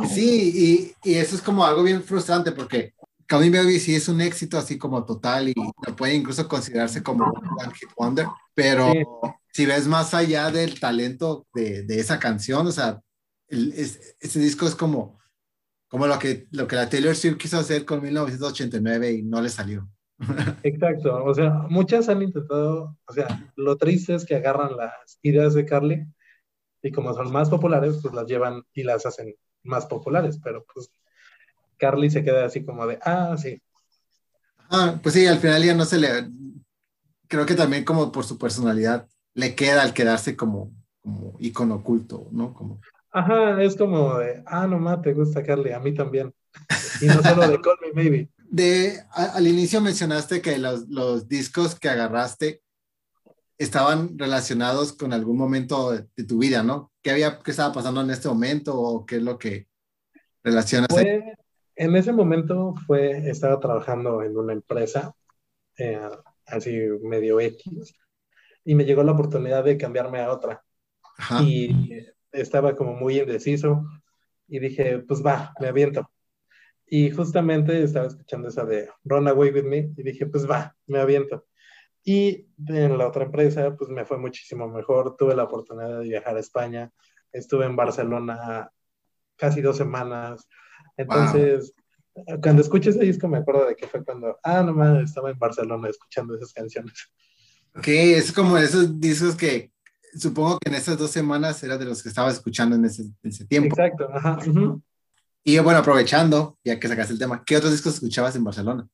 Sí, 0.09 0.95
y, 1.05 1.11
y 1.11 1.15
eso 1.15 1.37
es 1.37 1.43
como 1.43 1.65
algo 1.65 1.83
bien 1.83 2.03
frustrante 2.03 2.53
porque 2.53 2.95
Me 3.31 3.51
Baby 3.51 3.79
sí 3.81 3.95
es 3.95 4.09
un 4.09 4.21
éxito 4.21 4.59
así 4.59 4.77
como 4.79 5.05
total 5.05 5.49
y 5.49 5.55
lo 5.87 5.97
puede 5.97 6.15
incluso 6.15 6.47
considerarse 6.49 7.03
como 7.03 7.25
un 7.25 7.49
One 7.61 7.75
Hit 7.75 7.89
Wonder, 7.97 8.27
pero 8.55 8.93
Sí. 8.93 9.03
si 9.53 9.67
ves 9.67 9.87
más 9.87 10.13
allá 10.15 10.51
del 10.51 10.79
talento 10.79 11.47
de, 11.55 11.83
de 11.85 11.99
esa 12.01 12.19
canción, 12.19 12.67
o 12.67 12.73
sea, 12.73 13.01
el- 13.49 13.73
es- 13.73 14.17
ese 14.21 14.39
disco 14.39 14.67
es 14.67 14.75
como, 14.75 15.19
como 15.89 16.07
lo, 16.07 16.19
que, 16.19 16.47
lo 16.51 16.67
que 16.67 16.77
la 16.77 16.89
Taylor 16.89 17.15
Swift 17.15 17.37
quiso 17.39 17.59
hacer 17.59 17.85
con 17.85 18.03
1989 18.03 19.13
y 19.13 19.23
no 19.23 19.41
le 19.41 19.49
salió. 19.49 19.89
Exacto. 20.63 21.25
O 21.25 21.35
sea, 21.35 21.51
muchas 21.71 22.09
han 22.09 22.23
intentado, 22.23 22.97
o 23.07 23.13
sea, 23.13 23.51
lo 23.57 23.77
triste 23.77 24.15
es 24.15 24.25
que 24.27 24.35
agarran 24.37 24.77
las 24.77 25.19
ideas 25.23 25.55
de 25.55 25.65
Carly 25.65 26.07
y 26.83 26.93
como 26.93 27.15
son 27.15 27.33
más 27.33 27.49
populares, 27.49 27.99
pues 28.03 28.13
las 28.15 28.27
llevan 28.27 28.63
y 28.75 28.83
las 28.83 29.07
hacen 29.07 29.35
más 29.65 29.87
populares. 29.87 30.39
Pero 30.43 30.65
pues 30.73 30.91
Carly 31.79 32.11
se 32.11 32.23
queda 32.25 32.45
así 32.47 32.65
como 32.65 32.87
de, 32.87 32.99
ah, 33.03 33.37
sí, 33.39 33.61
Ah, 34.71 34.99
pues 35.03 35.15
sí, 35.15 35.27
al 35.27 35.39
final 35.39 35.63
ya 35.63 35.75
no 35.75 35.85
se 35.85 35.99
le, 35.99 36.09
creo 37.29 37.45
que 37.45 37.55
también 37.55 37.85
como 37.85 38.11
por 38.11 38.25
su 38.25 38.39
personalidad 38.39 39.07
le 39.35 39.55
queda 39.55 39.83
al 39.83 39.93
quedarse 39.93 40.37
como, 40.37 40.73
como 41.03 41.37
icono 41.41 41.77
oculto, 41.77 42.29
¿no? 42.33 42.55
Como, 42.55 42.81
Ajá, 43.11 43.63
es 43.63 43.77
como 43.77 44.19
de, 44.19 44.43
ah, 44.47 44.67
no 44.67 44.79
más, 44.79 45.03
te 45.03 45.13
gusta 45.13 45.43
Carly, 45.43 45.73
a 45.73 45.79
mí 45.81 45.95
también. 45.95 46.33
Y 47.03 47.07
no 47.07 47.23
solo 47.23 47.47
de 47.49 47.61
Call 47.61 47.77
Me 47.83 47.93
Maybe. 47.93 48.31
De, 48.51 49.03
a- 49.13 49.37
al 49.37 49.47
inicio 49.47 49.81
mencionaste 49.83 50.41
que 50.41 50.59
los, 50.59 50.89
los 50.89 51.29
discos 51.29 51.75
que 51.79 51.89
agarraste 51.91 52.63
estaban 53.59 54.19
relacionados 54.19 54.93
con 54.93 55.13
algún 55.13 55.37
momento 55.37 55.93
de, 55.93 56.25
tu 56.25 56.39
vida, 56.39 56.63
¿no? 56.63 56.93
¿Qué 57.03 57.11
había, 57.11 57.39
qué 57.39 57.51
estaba 57.51 57.73
pasando 57.73 58.01
en 58.01 58.11
este 58.11 58.29
momento 58.29 58.79
o 58.79 59.07
qué 59.07 59.17
es 59.17 59.23
lo 59.23 59.39
que 59.39 59.69
relacionas? 60.43 60.89
Fue, 60.91 61.35
en 61.77 61.97
ese 61.97 62.13
momento 62.13 62.75
fue, 62.87 63.29
estaba 63.29 63.61
trabajando 63.61 64.23
en 64.23 64.37
una 64.37 64.53
empresa, 64.53 65.15
eh, 65.79 66.01
así 66.47 66.79
medio 67.03 67.41
X, 67.41 67.95
y 68.65 68.75
me 68.75 68.85
llegó 68.85 69.03
la 69.03 69.13
oportunidad 69.13 69.65
de 69.65 69.77
cambiarme 69.77 70.21
a 70.21 70.33
otra. 70.33 70.63
Ajá. 71.19 71.43
y 71.43 72.07
estaba 72.33 72.75
como 72.75 72.95
muy 72.95 73.21
indeciso 73.21 73.85
y 74.49 74.59
dije, 74.59 74.99
pues 75.01 75.25
va, 75.25 75.55
me 75.61 75.69
aviento. 75.69 76.11
Y 76.87 77.11
justamente 77.11 77.83
estaba 77.83 78.07
escuchando 78.07 78.49
esa 78.49 78.65
de 78.65 78.89
Run 79.05 79.29
Away 79.29 79.51
With 79.51 79.65
Me 79.65 79.93
y 79.97 80.03
dije, 80.03 80.27
pues 80.27 80.49
va, 80.51 80.77
me 80.87 80.99
aviento. 80.99 81.47
Y 82.05 82.49
en 82.69 82.99
la 82.99 83.09
otra 83.09 83.25
empresa, 83.25 83.77
pues 83.77 83.91
me 83.91 84.05
fue 84.05 84.19
muchísimo 84.19 84.69
mejor. 84.69 85.17
Tuve 85.17 85.37
la 85.37 85.45
oportunidad 85.45 86.01
de 86.01 86.05
viajar 86.05 86.37
a 86.37 86.41
España. 86.41 86.91
Estuve 87.33 87.67
en 87.67 87.77
Barcelona 87.77 88.71
casi 89.37 89.61
dos 89.61 89.77
semanas. 89.77 90.49
Entonces, 90.97 91.75
Cuando 92.43 92.61
escucho 92.61 92.91
ese 92.91 93.01
disco 93.01 93.27
me 93.27 93.39
acuerdo 93.39 93.67
de 93.67 93.75
que 93.75 93.87
fue 93.87 94.05
cuando, 94.05 94.39
ah, 94.43 94.63
no 94.63 94.75
mames, 94.75 95.05
estaba 95.05 95.31
en 95.31 95.39
Barcelona 95.39 95.89
escuchando 95.89 96.35
esas 96.35 96.53
canciones. 96.53 96.93
Ok, 97.75 97.89
es 97.89 98.33
como 98.33 98.59
esos 98.59 99.01
discos 99.01 99.35
que 99.35 99.73
supongo 100.15 100.59
que 100.59 100.69
en 100.69 100.77
esas 100.77 100.99
dos 100.99 101.11
semanas 101.11 101.63
era 101.63 101.79
de 101.79 101.87
los 101.87 102.03
que 102.03 102.11
estaba 102.11 102.31
escuchando 102.31 102.77
en 102.77 102.85
ese, 102.85 103.05
ese 103.23 103.47
tiempo. 103.47 103.75
Exacto, 103.75 104.09
ajá. 104.13 104.39
Y 105.45 105.59
bueno, 105.59 105.79
aprovechando, 105.79 106.59
ya 106.63 106.79
que 106.79 106.87
sacaste 106.87 107.15
el 107.15 107.19
tema, 107.19 107.43
¿qué 107.45 107.57
otros 107.57 107.73
discos 107.73 107.95
escuchabas 107.95 108.37
en 108.37 108.45
Barcelona? 108.45 108.87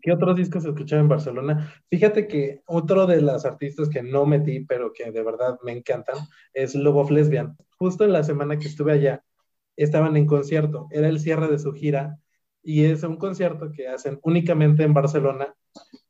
¿Qué 0.00 0.12
otros 0.12 0.36
discos 0.36 0.64
escuchaba 0.64 1.00
en 1.00 1.08
Barcelona? 1.08 1.72
Fíjate 1.88 2.26
que 2.26 2.62
otro 2.66 3.06
de 3.06 3.20
las 3.20 3.44
artistas 3.44 3.88
que 3.88 4.02
no 4.02 4.26
metí, 4.26 4.60
pero 4.60 4.92
que 4.92 5.10
de 5.10 5.22
verdad 5.22 5.58
me 5.64 5.72
encantan, 5.72 6.16
es 6.52 6.74
Love 6.74 6.96
of 6.96 7.10
Lesbian. 7.10 7.56
Justo 7.78 8.04
en 8.04 8.12
la 8.12 8.24
semana 8.24 8.58
que 8.58 8.68
estuve 8.68 8.92
allá, 8.92 9.24
estaban 9.76 10.16
en 10.16 10.26
concierto, 10.26 10.88
era 10.90 11.08
el 11.08 11.20
cierre 11.20 11.48
de 11.48 11.58
su 11.58 11.72
gira 11.72 12.18
y 12.62 12.84
es 12.84 13.02
un 13.02 13.16
concierto 13.16 13.72
que 13.72 13.88
hacen 13.88 14.20
únicamente 14.22 14.84
en 14.84 14.94
Barcelona, 14.94 15.54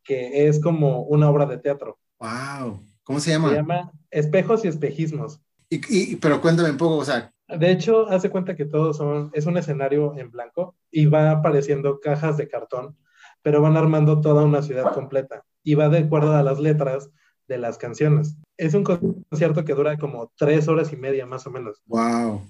que 0.05 0.49
es 0.49 0.61
como 0.61 1.03
una 1.03 1.31
obra 1.31 1.47
de 1.47 1.59
teatro. 1.59 1.99
¡Wow! 2.19 2.85
¿Cómo 3.05 3.21
se 3.21 3.31
llama? 3.31 3.49
Se 3.51 3.57
llama 3.57 3.93
Espejos 4.11 4.65
y 4.65 4.69
Espejismos. 4.69 5.41
Y, 5.71 6.17
pero 6.17 6.41
cuéntame 6.41 6.71
un 6.71 6.77
poco, 6.77 6.97
o 6.97 7.05
sea. 7.05 7.33
De 7.49 7.71
hecho, 7.71 8.07
hace 8.09 8.31
cuenta 8.31 8.55
que 8.55 8.67
todos 8.67 8.99
son, 8.99 9.31
es 9.33 9.47
un 9.47 9.57
escenario 9.57 10.15
en 10.19 10.31
blanco 10.31 10.77
y 10.91 11.07
va 11.07 11.31
apareciendo 11.31 11.99
cajas 12.01 12.37
de 12.37 12.49
cartón, 12.49 12.97
pero 13.43 13.61
van 13.61 13.77
armando 13.77 14.21
toda 14.21 14.45
una 14.45 14.63
ciudad 14.63 14.93
completa 14.93 15.45
y 15.63 15.75
va 15.75 15.89
de 15.89 15.99
acuerdo 15.99 16.35
a 16.35 16.43
las 16.43 16.59
letras 16.61 17.11
de 17.49 17.59
las 17.59 17.79
canciones. 17.79 18.37
Es 18.57 18.75
un 18.75 18.85
concierto 18.85 19.65
que 19.65 19.75
dura 19.75 19.97
como 19.99 20.33
tres 20.37 20.69
horas 20.69 20.93
y 20.93 20.97
media 20.97 21.27
más 21.27 21.47
o 21.47 21.51
menos. 21.51 21.83
¡Wow! 21.87 22.43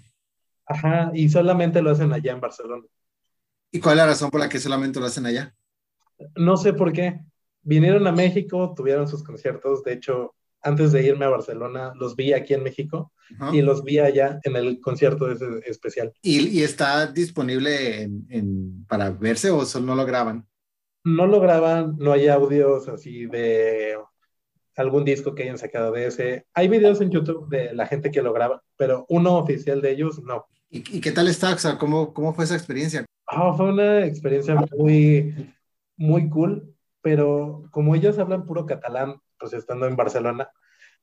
Ajá, 0.67 1.11
y 1.15 1.29
solamente 1.29 1.83
lo 1.83 1.91
hacen 1.91 2.13
allá 2.13 2.33
en 2.33 2.41
Barcelona. 2.41 2.85
¿Y 3.71 3.81
cuál 3.81 3.95
es 3.95 4.05
la 4.05 4.07
razón 4.07 4.31
por 4.31 4.41
la 4.41 4.49
que 4.49 4.61
solamente 4.61 5.01
lo 5.01 5.07
hacen 5.07 5.27
allá? 5.27 5.55
No 6.37 6.57
sé 6.57 6.73
por 6.73 6.93
qué. 6.93 7.21
Vinieron 7.63 8.07
a 8.07 8.13
México, 8.13 8.75
tuvieron 8.77 9.09
sus 9.09 9.23
conciertos. 9.23 9.83
De 9.83 9.95
hecho, 9.95 10.35
antes 10.63 10.93
de 10.93 11.03
irme 11.03 11.25
a 11.25 11.31
Barcelona, 11.31 11.93
los 11.97 12.15
vi 12.15 12.33
aquí 12.33 12.55
en 12.55 12.63
México 12.63 13.13
y 13.53 13.63
los 13.63 13.83
vi 13.83 13.99
allá 13.99 14.39
en 14.45 14.57
el 14.57 14.81
concierto 14.81 15.31
ese 15.31 15.47
especial. 15.67 16.13
¿Y, 16.23 16.63
está 16.63 17.07
disponible 17.07 18.11
para 18.87 19.11
verse 19.11 19.51
o 19.51 19.65
solo 19.65 19.87
no 19.87 19.95
lo 19.95 20.05
graban? 20.05 20.47
No 21.05 21.27
lo 21.27 21.41
graban, 21.41 21.97
no 21.99 22.13
hay 22.13 22.29
audios 22.29 22.89
así 22.89 23.27
de 23.27 23.97
algún 24.77 25.05
disco 25.05 25.35
que 25.35 25.43
hayan 25.43 25.59
sacado 25.59 25.93
de 25.93 26.07
ese. 26.07 26.47
Hay 26.55 26.69
videos 26.69 27.01
en 27.01 27.11
YouTube 27.11 27.49
de 27.49 27.75
la 27.75 27.87
gente 27.87 28.11
que 28.11 28.23
lo 28.23 28.33
graba, 28.33 28.63
pero 28.77 29.05
uno 29.09 29.37
oficial 29.37 29.81
de 29.81 29.91
ellos 29.91 30.23
no. 30.23 30.47
¿Y, 30.71 31.01
qué 31.01 31.13
tal 31.13 31.29
está? 31.29 31.55
O 31.55 31.59
sea, 31.59 31.77
¿cómo, 31.77 32.15
¿cómo 32.15 32.33
fue 32.33 32.45
esa 32.45 32.55
experiencia? 32.55 33.05
Ah, 33.27 33.53
fue 33.55 33.71
una 33.71 34.07
experiencia 34.07 34.55
muy, 34.77 35.53
muy 35.97 36.31
cool, 36.31 36.75
pero 37.03 37.65
como 37.71 37.95
ellos 37.95 38.19
hablan 38.19 38.47
puro 38.47 38.65
catalán, 38.65 39.17
pues 39.39 39.53
estando 39.53 39.87
en 39.87 39.97
Barcelona, 39.97 40.51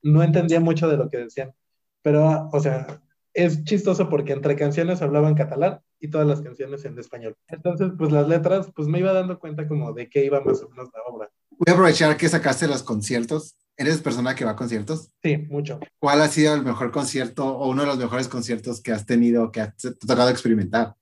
no 0.01 0.23
entendía 0.23 0.59
mucho 0.59 0.87
de 0.87 0.97
lo 0.97 1.09
que 1.09 1.17
decían. 1.17 1.53
Pero, 2.01 2.49
o 2.51 2.59
sea, 2.59 3.01
es 3.33 3.63
chistoso 3.63 4.09
porque 4.09 4.33
entre 4.33 4.55
canciones 4.55 5.01
hablaban 5.01 5.35
catalán 5.35 5.81
y 5.99 6.09
todas 6.09 6.27
las 6.27 6.41
canciones 6.41 6.85
en 6.85 6.97
español. 6.97 7.35
Entonces, 7.47 7.91
pues 7.97 8.11
las 8.11 8.27
letras, 8.27 8.71
pues 8.75 8.87
me 8.87 8.99
iba 8.99 9.13
dando 9.13 9.39
cuenta 9.39 9.67
como 9.67 9.93
de 9.93 10.09
qué 10.09 10.25
iba 10.25 10.41
más 10.41 10.61
o 10.61 10.69
menos 10.69 10.89
la 10.93 11.01
obra. 11.07 11.29
Voy 11.51 11.65
a 11.67 11.73
aprovechar 11.73 12.15
que 12.17 12.29
sacaste 12.29 12.67
los 12.67 12.83
conciertos. 12.83 13.55
¿Eres 13.75 14.01
persona 14.01 14.35
que 14.35 14.45
va 14.45 14.51
a 14.51 14.55
conciertos? 14.55 15.11
Sí, 15.23 15.37
mucho. 15.37 15.79
¿Cuál 15.99 16.21
ha 16.21 16.27
sido 16.27 16.53
el 16.53 16.63
mejor 16.63 16.91
concierto 16.91 17.45
o 17.45 17.69
uno 17.69 17.81
de 17.83 17.87
los 17.87 17.97
mejores 17.97 18.27
conciertos 18.27 18.81
que 18.81 18.91
has 18.91 19.05
tenido, 19.05 19.51
que 19.51 19.61
has 19.61 19.75
tocado 20.05 20.29
experimentar? 20.29 20.95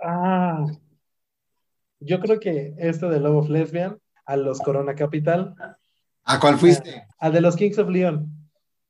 Ah, 0.00 0.64
yo 2.00 2.20
creo 2.20 2.38
que 2.38 2.74
este 2.78 3.06
de 3.06 3.20
Love 3.20 3.36
of 3.36 3.48
Lesbian, 3.48 3.98
a 4.26 4.36
los 4.36 4.60
Corona 4.60 4.94
Capital. 4.94 5.54
¿A 6.24 6.40
cuál 6.40 6.58
fuiste? 6.58 7.06
Al 7.18 7.32
de 7.32 7.40
los 7.40 7.56
Kings 7.56 7.78
of 7.78 7.88
Leon. 7.88 8.32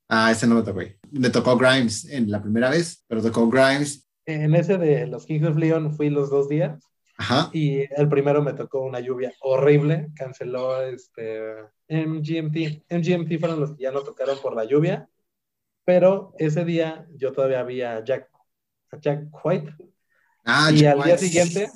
Ah, 0.08 0.30
ese 0.30 0.46
no 0.46 0.56
me 0.56 0.62
tocó. 0.62 0.80
Me 1.10 1.30
tocó 1.30 1.56
Grimes 1.56 2.04
en 2.06 2.30
la 2.30 2.42
primera 2.42 2.70
vez, 2.70 3.04
pero 3.06 3.22
tocó 3.22 3.48
Grimes. 3.48 4.05
En 4.26 4.54
ese 4.54 4.76
de 4.76 5.06
los 5.06 5.24
Kings 5.24 5.46
of 5.46 5.56
Leon 5.56 5.94
fui 5.94 6.10
los 6.10 6.30
dos 6.30 6.48
días. 6.48 6.82
Ajá. 7.16 7.48
Y 7.52 7.80
el 7.98 8.08
primero 8.08 8.42
me 8.42 8.52
tocó 8.52 8.80
una 8.80 9.00
lluvia 9.00 9.32
horrible, 9.40 10.08
canceló 10.14 10.82
este 10.82 11.54
MGMT. 11.88 12.84
MGMT 12.90 13.40
fueron 13.40 13.60
los 13.60 13.74
que 13.74 13.84
ya 13.84 13.92
no 13.92 14.02
tocaron 14.02 14.38
por 14.42 14.54
la 14.54 14.64
lluvia, 14.64 15.08
pero 15.84 16.34
ese 16.38 16.64
día 16.64 17.06
yo 17.14 17.32
todavía 17.32 17.60
había 17.60 18.04
Jack, 18.04 18.28
Jack 19.00 19.28
White. 19.44 19.74
Ah, 20.44 20.70
y 20.72 20.84
al 20.84 21.02
día 21.02 21.16
siguiente, 21.16 21.70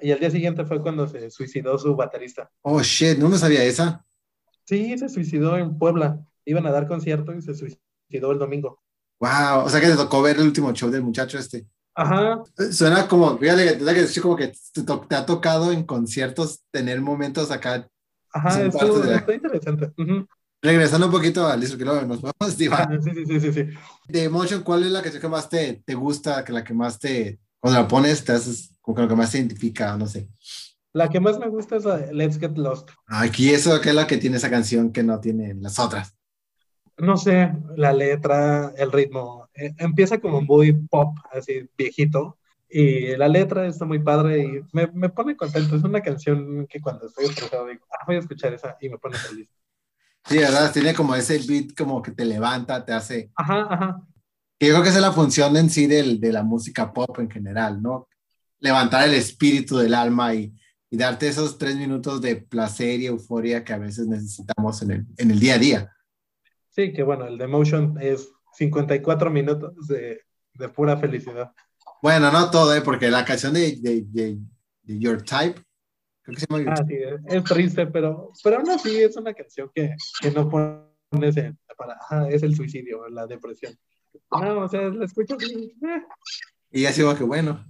y 0.00 0.12
al 0.12 0.20
día 0.20 0.30
siguiente 0.30 0.64
fue 0.64 0.80
cuando 0.80 1.06
se 1.06 1.30
suicidó 1.30 1.76
su 1.76 1.94
baterista. 1.94 2.50
Oh 2.62 2.80
shit, 2.80 3.18
no 3.18 3.28
me 3.28 3.36
sabía 3.36 3.64
esa. 3.64 4.04
Sí, 4.64 4.96
se 4.96 5.08
suicidó 5.08 5.56
en 5.58 5.76
Puebla. 5.78 6.24
Iban 6.44 6.66
a 6.66 6.70
dar 6.70 6.86
concierto 6.88 7.34
y 7.34 7.42
se 7.42 7.54
suicidó 7.54 8.32
el 8.32 8.38
domingo. 8.38 8.82
Wow, 9.20 9.64
o 9.64 9.68
sea 9.68 9.80
que 9.80 9.88
te 9.88 9.96
tocó 9.96 10.22
ver 10.22 10.36
el 10.36 10.42
último 10.42 10.72
show 10.72 10.90
del 10.90 11.02
muchacho 11.02 11.38
este. 11.38 11.66
Ajá. 11.98 12.44
Suena 12.70 13.08
como, 13.08 13.36
fíjate 13.38 13.76
que 13.76 14.20
como 14.20 14.36
que 14.36 14.52
te, 15.08 15.16
ha 15.16 15.26
tocado 15.26 15.72
en 15.72 15.82
conciertos 15.82 16.62
tener 16.70 17.00
momentos 17.00 17.50
acá. 17.50 17.88
Ajá, 18.32 18.62
esto, 18.62 19.02
está 19.02 19.34
interesante. 19.34 19.92
Regresando 20.62 21.06
un 21.06 21.12
poquito 21.12 21.44
a 21.44 21.56
Listo 21.56 21.76
que 21.76 21.84
nos 21.84 22.20
vamos, 22.20 22.54
sí, 22.56 22.68
sí, 22.68 23.24
sí, 23.26 23.40
sí, 23.40 23.52
sí. 23.52 23.64
De 24.06 24.22
Emotion, 24.22 24.62
¿cuál 24.62 24.84
es 24.84 24.92
la 24.92 25.02
canción 25.02 25.20
que 25.20 25.28
más 25.28 25.48
te, 25.48 25.82
te 25.84 25.94
gusta, 25.94 26.44
que 26.44 26.52
la 26.52 26.62
que 26.62 26.72
más 26.72 27.00
te, 27.00 27.40
cuando 27.58 27.80
la 27.80 27.88
pones, 27.88 28.24
te 28.24 28.30
haces 28.30 28.78
como 28.80 28.94
que 28.94 29.02
lo 29.02 29.08
que 29.08 29.16
más 29.16 29.32
te 29.32 29.38
identifica, 29.38 29.96
no 29.96 30.06
sé? 30.06 30.28
La 30.92 31.08
que 31.08 31.18
más 31.18 31.36
me 31.40 31.48
gusta 31.48 31.76
es 31.76 31.84
la 31.84 31.96
de 31.96 32.14
Let's 32.14 32.38
Get 32.38 32.56
Lost. 32.56 32.90
Aquí 33.06 33.50
eso 33.50 33.80
que 33.80 33.88
es 33.88 33.94
la 33.96 34.06
que 34.06 34.18
tiene 34.18 34.36
esa 34.36 34.50
canción 34.50 34.92
que 34.92 35.02
no 35.02 35.18
tiene 35.18 35.52
las 35.54 35.80
otras. 35.80 36.16
No 36.96 37.16
sé, 37.16 37.52
la 37.76 37.92
letra, 37.92 38.72
el 38.76 38.92
ritmo, 38.92 39.47
eh, 39.58 39.74
empieza 39.78 40.18
como 40.18 40.40
muy 40.40 40.72
pop, 40.72 41.16
así 41.32 41.68
viejito, 41.76 42.38
y 42.68 43.16
la 43.16 43.28
letra 43.28 43.66
está 43.66 43.86
muy 43.86 43.98
padre 43.98 44.40
y 44.40 44.60
me, 44.72 44.86
me, 44.92 45.08
pone 45.08 45.36
contento. 45.36 45.76
Es 45.76 45.84
una 45.84 46.02
canción 46.02 46.66
que 46.66 46.80
cuando 46.80 47.06
estoy 47.06 47.24
estresado 47.26 47.66
digo, 47.66 47.86
ah, 47.90 48.04
voy 48.06 48.16
a 48.16 48.18
escuchar 48.18 48.52
esa 48.52 48.76
y 48.80 48.90
me 48.90 48.98
pone 48.98 49.16
feliz. 49.16 49.48
Sí, 50.26 50.36
¿verdad? 50.36 50.70
Tiene 50.72 50.92
como 50.94 51.14
ese 51.14 51.38
beat 51.38 51.74
como 51.76 52.02
que 52.02 52.12
te 52.12 52.26
levanta, 52.26 52.84
te 52.84 52.92
hace... 52.92 53.30
Ajá, 53.36 53.66
ajá. 53.70 54.02
yo 54.60 54.68
creo 54.68 54.82
que 54.82 54.90
esa 54.90 54.98
es 54.98 55.02
la 55.02 55.12
función 55.12 55.56
en 55.56 55.70
sí 55.70 55.86
del, 55.86 56.20
de 56.20 56.32
la 56.32 56.42
música 56.42 56.92
pop 56.92 57.18
en 57.18 57.30
general, 57.30 57.80
¿no? 57.80 58.08
Levantar 58.60 59.08
el 59.08 59.14
espíritu 59.14 59.78
del 59.78 59.94
alma 59.94 60.34
y, 60.34 60.52
y 60.90 60.96
darte 60.98 61.28
esos 61.28 61.56
tres 61.56 61.76
minutos 61.76 62.20
de 62.20 62.36
placer 62.36 63.00
y 63.00 63.06
euforia 63.06 63.64
que 63.64 63.72
a 63.72 63.78
veces 63.78 64.06
necesitamos 64.06 64.82
en 64.82 64.90
el, 64.90 65.06
en 65.16 65.30
el 65.30 65.40
día 65.40 65.54
a 65.54 65.58
día. 65.58 65.92
Sí, 66.68 66.92
que 66.92 67.02
bueno, 67.02 67.26
el 67.26 67.38
de 67.38 67.46
Motion 67.46 67.96
es 68.00 68.28
54 68.58 69.30
minutos 69.30 69.86
de, 69.86 70.20
de 70.54 70.68
pura 70.68 70.96
felicidad. 70.96 71.52
Bueno, 72.02 72.30
no 72.32 72.50
todo, 72.50 72.74
¿eh? 72.74 72.82
porque 72.82 73.08
la 73.08 73.24
canción 73.24 73.54
de, 73.54 73.76
de, 73.80 74.04
de, 74.08 74.38
Your 74.82 75.22
Type, 75.22 75.60
creo 76.22 76.34
que 76.34 76.40
se 76.40 76.46
llama 76.48 76.72
Ah, 76.72 76.84
sí, 76.86 76.96
es 77.26 77.44
triste, 77.44 77.86
pero, 77.86 78.32
pero 78.42 78.58
aún 78.58 78.70
así 78.70 79.00
es 79.00 79.16
una 79.16 79.32
canción 79.32 79.70
que, 79.74 79.94
que 80.20 80.30
no 80.30 80.48
pones 80.48 81.36
en, 81.36 81.58
para, 81.76 82.28
es 82.28 82.42
el 82.42 82.56
suicidio, 82.56 83.08
la 83.08 83.26
depresión. 83.26 83.74
No, 84.30 84.60
o 84.60 84.68
sea, 84.68 84.82
la 84.88 85.04
escuchas 85.04 85.38
y... 85.42 85.64
Eh. 85.64 86.02
Y 86.70 86.84
así 86.86 87.02
va 87.02 87.16
que 87.16 87.24
bueno, 87.24 87.64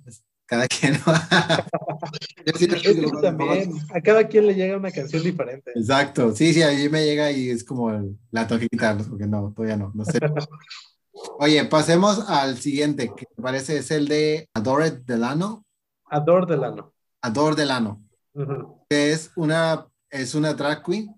cada 0.48 0.66
quien. 0.66 0.94
Yo 2.46 3.20
también, 3.20 3.72
a 3.94 4.00
cada 4.00 4.26
quien 4.26 4.46
le 4.46 4.54
llega 4.54 4.78
una 4.78 4.90
canción 4.90 5.22
diferente. 5.22 5.70
Exacto, 5.74 6.34
sí, 6.34 6.54
sí, 6.54 6.62
a 6.62 6.70
mí 6.70 6.88
me 6.88 7.04
llega 7.04 7.30
y 7.30 7.50
es 7.50 7.62
como 7.62 7.90
la 8.30 8.46
tengo 8.46 8.60
que 8.60 8.68
quitar, 8.68 8.96
porque 9.08 9.26
no, 9.26 9.52
todavía 9.54 9.76
no, 9.76 9.92
no 9.94 10.04
sé. 10.04 10.18
Oye, 11.38 11.64
pasemos 11.66 12.30
al 12.30 12.56
siguiente, 12.58 13.12
que 13.14 13.26
me 13.36 13.42
parece 13.42 13.78
es 13.78 13.90
el 13.90 14.08
de 14.08 14.48
Adore 14.54 14.90
Delano. 14.90 15.64
Adore 16.06 16.46
Delano. 16.46 16.94
Adore 17.20 17.56
Delano. 17.56 18.02
Que 18.88 19.12
es 19.12 19.30
una, 19.36 19.86
es 20.10 20.34
una 20.34 20.54
drag 20.54 20.82
queen. 20.82 21.14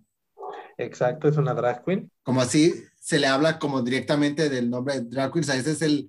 Exacto, 0.77 1.29
es 1.29 1.37
una 1.37 1.55
drag 1.55 1.85
queen. 1.85 2.11
Como 2.25 2.41
así 2.41 2.75
se 2.99 3.21
le 3.21 3.29
habla 3.29 3.59
como 3.59 3.83
directamente 3.83 4.49
del 4.49 4.71
nombre 4.71 4.95
de 4.95 5.09
drag 5.09 5.33
queen, 5.33 5.45
o 5.45 5.47
sea, 5.47 5.57
ese 5.57 5.73
es 5.73 5.83
el, 5.83 6.09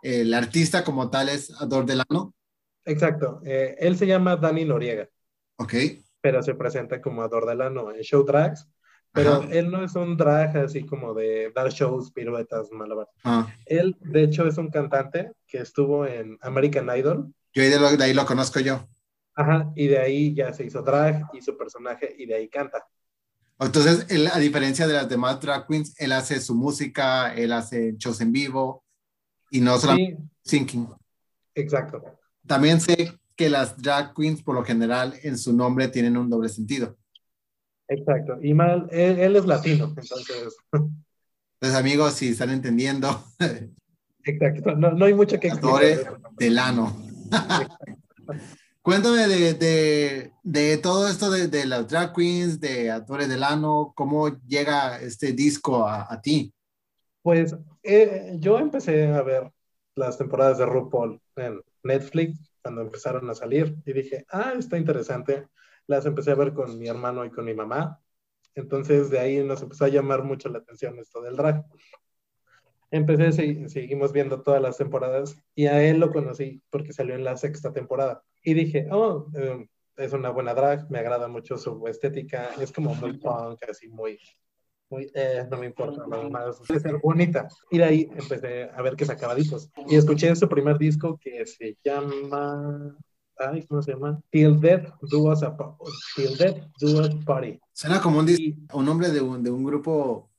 el 0.00 0.32
artista 0.32 0.84
como 0.84 1.10
tal, 1.10 1.28
es 1.28 1.50
Adore 1.60 1.86
Delano. 1.86 2.32
Exacto. 2.84 3.40
Eh, 3.44 3.76
él 3.78 3.96
se 3.96 4.06
llama 4.06 4.36
Dani 4.36 4.64
Noriega. 4.64 5.08
Ok. 5.56 5.74
Pero 6.20 6.42
se 6.42 6.54
presenta 6.54 7.00
como 7.00 7.22
Ador 7.22 7.46
Delano 7.46 7.92
en 7.92 8.00
Show 8.02 8.24
Drags. 8.24 8.68
Pero 9.12 9.42
él 9.50 9.70
no 9.70 9.84
es 9.84 9.94
un 9.94 10.16
drag 10.16 10.56
así 10.56 10.86
como 10.86 11.12
de 11.12 11.52
dar 11.54 11.70
shows, 11.70 12.10
piruetas, 12.12 12.70
malabar. 12.72 13.08
Ah. 13.24 13.46
Él, 13.66 13.94
de 14.00 14.24
hecho, 14.24 14.46
es 14.46 14.56
un 14.56 14.70
cantante 14.70 15.32
que 15.46 15.58
estuvo 15.58 16.06
en 16.06 16.38
American 16.40 16.88
Idol. 16.96 17.32
Yo 17.52 17.62
de, 17.62 18.02
ahí 18.02 18.14
lo 18.14 18.24
conozco 18.24 18.60
yo. 18.60 18.88
Ajá, 19.34 19.70
y 19.76 19.86
de 19.88 19.98
ahí 19.98 20.34
ya 20.34 20.52
se 20.54 20.64
hizo 20.64 20.82
drag, 20.82 21.26
hizo 21.34 21.56
personaje 21.58 22.14
y 22.18 22.24
de 22.24 22.36
ahí 22.36 22.48
canta. 22.48 22.86
Entonces, 23.58 24.06
él, 24.08 24.28
a 24.32 24.38
diferencia 24.38 24.86
de 24.86 24.94
las 24.94 25.08
demás 25.08 25.40
drag 25.40 25.66
queens, 25.66 25.94
él 25.98 26.12
hace 26.12 26.40
su 26.40 26.54
música, 26.54 27.34
él 27.34 27.52
hace 27.52 27.94
shows 27.98 28.20
en 28.22 28.32
vivo 28.32 28.82
y 29.50 29.60
no 29.60 29.78
solamente 29.78 30.22
sí. 30.42 30.66
Exacto. 31.54 32.02
También 32.46 32.80
sé 32.80 33.18
que 33.36 33.48
las 33.48 33.76
drag 33.80 34.14
queens 34.14 34.42
por 34.42 34.54
lo 34.54 34.64
general 34.64 35.14
en 35.22 35.38
su 35.38 35.52
nombre 35.52 35.88
tienen 35.88 36.16
un 36.16 36.28
doble 36.28 36.48
sentido. 36.48 36.96
Exacto. 37.88 38.38
Y 38.42 38.54
mal, 38.54 38.88
él, 38.90 39.36
es 39.36 39.46
latino, 39.46 39.86
entonces. 39.96 40.56
Entonces, 40.72 41.78
amigos, 41.78 42.14
si 42.14 42.28
están 42.28 42.50
entendiendo. 42.50 43.24
Exacto. 44.24 44.74
No, 44.76 45.04
hay 45.04 45.14
mucho 45.14 45.38
que 45.38 45.48
explicar. 45.48 46.18
Delano. 46.38 46.96
Cuéntame 48.82 49.28
de, 49.28 50.32
de, 50.42 50.78
todo 50.78 51.06
esto 51.06 51.30
de, 51.30 51.46
de, 51.46 51.66
las 51.66 51.86
drag 51.86 52.12
queens, 52.12 52.58
de 52.60 52.90
actores 52.90 53.28
Delano, 53.28 53.92
cómo 53.94 54.28
llega 54.46 55.00
este 55.00 55.32
disco 55.32 55.86
a, 55.86 56.12
a 56.12 56.20
ti. 56.20 56.52
Pues 57.22 57.54
eh, 57.84 58.36
yo 58.40 58.58
empecé 58.58 59.06
a 59.06 59.22
ver 59.22 59.52
las 59.94 60.18
temporadas 60.18 60.58
de 60.58 60.66
RuPaul 60.66 61.20
en 61.36 61.60
Netflix 61.82 62.54
cuando 62.62 62.82
empezaron 62.82 63.28
a 63.28 63.34
salir 63.34 63.76
y 63.84 63.92
dije, 63.92 64.24
ah, 64.30 64.54
está 64.56 64.78
interesante. 64.78 65.48
Las 65.86 66.06
empecé 66.06 66.30
a 66.30 66.36
ver 66.36 66.52
con 66.52 66.78
mi 66.78 66.88
hermano 66.88 67.24
y 67.24 67.30
con 67.30 67.44
mi 67.44 67.54
mamá. 67.54 68.00
Entonces 68.54 69.10
de 69.10 69.18
ahí 69.18 69.42
nos 69.44 69.62
empezó 69.62 69.84
a 69.84 69.88
llamar 69.88 70.22
mucho 70.22 70.48
la 70.48 70.58
atención 70.58 70.98
esto 70.98 71.20
del 71.22 71.36
drag. 71.36 71.64
Empecé, 72.90 73.68
seguimos 73.68 74.12
viendo 74.12 74.42
todas 74.42 74.60
las 74.60 74.76
temporadas 74.76 75.36
y 75.54 75.66
a 75.66 75.82
él 75.82 75.98
lo 75.98 76.12
conocí 76.12 76.62
porque 76.70 76.92
salió 76.92 77.14
en 77.14 77.24
la 77.24 77.36
sexta 77.36 77.72
temporada. 77.72 78.22
Y 78.42 78.54
dije, 78.54 78.86
oh, 78.90 79.28
em, 79.34 79.66
es 79.96 80.12
una 80.12 80.30
buena 80.30 80.54
drag, 80.54 80.90
me 80.90 80.98
agrada 80.98 81.28
mucho 81.28 81.56
su 81.56 81.86
estética, 81.88 82.50
es 82.60 82.70
como 82.72 82.94
muy 82.94 83.12
punk, 83.18 83.62
así 83.68 83.88
muy, 83.88 84.18
muy, 84.92 85.10
eh, 85.14 85.46
no 85.50 85.56
me 85.56 85.66
importa, 85.66 86.06
nada 86.06 86.28
más 86.28 86.62
de 86.68 86.78
ser 86.78 86.98
bonita. 87.02 87.48
Y 87.70 87.78
de 87.78 87.84
ahí 87.84 88.08
empecé 88.14 88.70
a 88.70 88.82
ver 88.82 88.94
que 88.94 89.06
sacaba 89.06 89.34
discos. 89.34 89.70
Y 89.88 89.96
escuché 89.96 90.36
su 90.36 90.48
primer 90.48 90.78
disco 90.78 91.18
que 91.18 91.46
se 91.46 91.76
llama 91.82 92.94
Ay, 93.38 93.64
¿cómo 93.66 93.82
se 93.82 93.92
llama? 93.92 94.20
Till 94.30 94.60
Death 94.60 94.88
Do 95.10 95.22
Us 95.24 95.42
a 95.42 95.56
Till 96.14 96.36
Death 96.36 96.58
Do 96.78 97.00
Us 97.00 97.24
Party. 97.24 97.58
Suena 97.72 98.00
como 98.00 98.18
un, 98.20 98.28
un 98.72 98.84
nombre 98.84 99.08
de 99.08 99.20
un, 99.20 99.42
de 99.42 99.50
un 99.50 99.64
grupo 99.64 100.30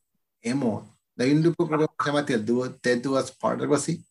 emo. 0.42 0.88
Hay 1.18 1.32
un 1.32 1.42
grupo 1.42 1.68
que 1.68 1.78
se 1.78 2.10
llama 2.10 2.26
Till 2.26 2.46
Death 2.46 3.02
Do 3.02 3.12
Us 3.20 3.32
Party, 3.32 3.64
algo 3.64 3.76
así. 3.76 4.06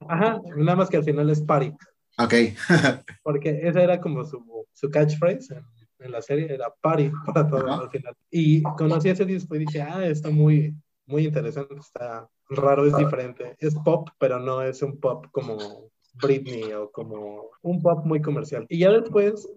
Ajá, 0.00 0.40
nada 0.56 0.76
más 0.76 0.90
que 0.90 0.96
al 0.96 1.04
final 1.04 1.30
es 1.30 1.40
Party. 1.40 1.72
Ok. 2.18 2.34
Porque 3.22 3.60
esa 3.62 3.82
era 3.82 4.00
como 4.00 4.24
su, 4.24 4.66
su 4.72 4.90
catchphrase 4.90 5.54
en, 5.54 5.64
en, 5.98 6.12
la 6.12 6.22
serie, 6.22 6.52
era 6.52 6.72
Party 6.80 7.10
para 7.26 7.48
todo 7.48 7.72
al 7.72 7.90
final. 7.90 8.14
Y 8.30 8.62
conocí 8.62 9.08
ese 9.08 9.24
disco 9.24 9.54
y 9.54 9.60
dije, 9.60 9.82
ah, 9.82 10.06
está 10.06 10.30
muy, 10.30 10.74
muy 11.06 11.26
interesante, 11.26 11.74
está 11.76 12.28
raro, 12.50 12.86
es 12.86 12.96
diferente. 12.96 13.56
Es 13.58 13.74
pop, 13.74 14.08
pero 14.18 14.38
no 14.38 14.62
es 14.62 14.82
un 14.82 14.98
pop 14.98 15.26
como 15.32 15.90
Britney 16.14 16.72
o 16.72 16.90
como 16.90 17.50
un 17.62 17.82
pop 17.82 18.04
muy 18.04 18.20
comercial. 18.20 18.66
Y 18.68 18.78
ya 18.78 18.90
después 18.90 19.48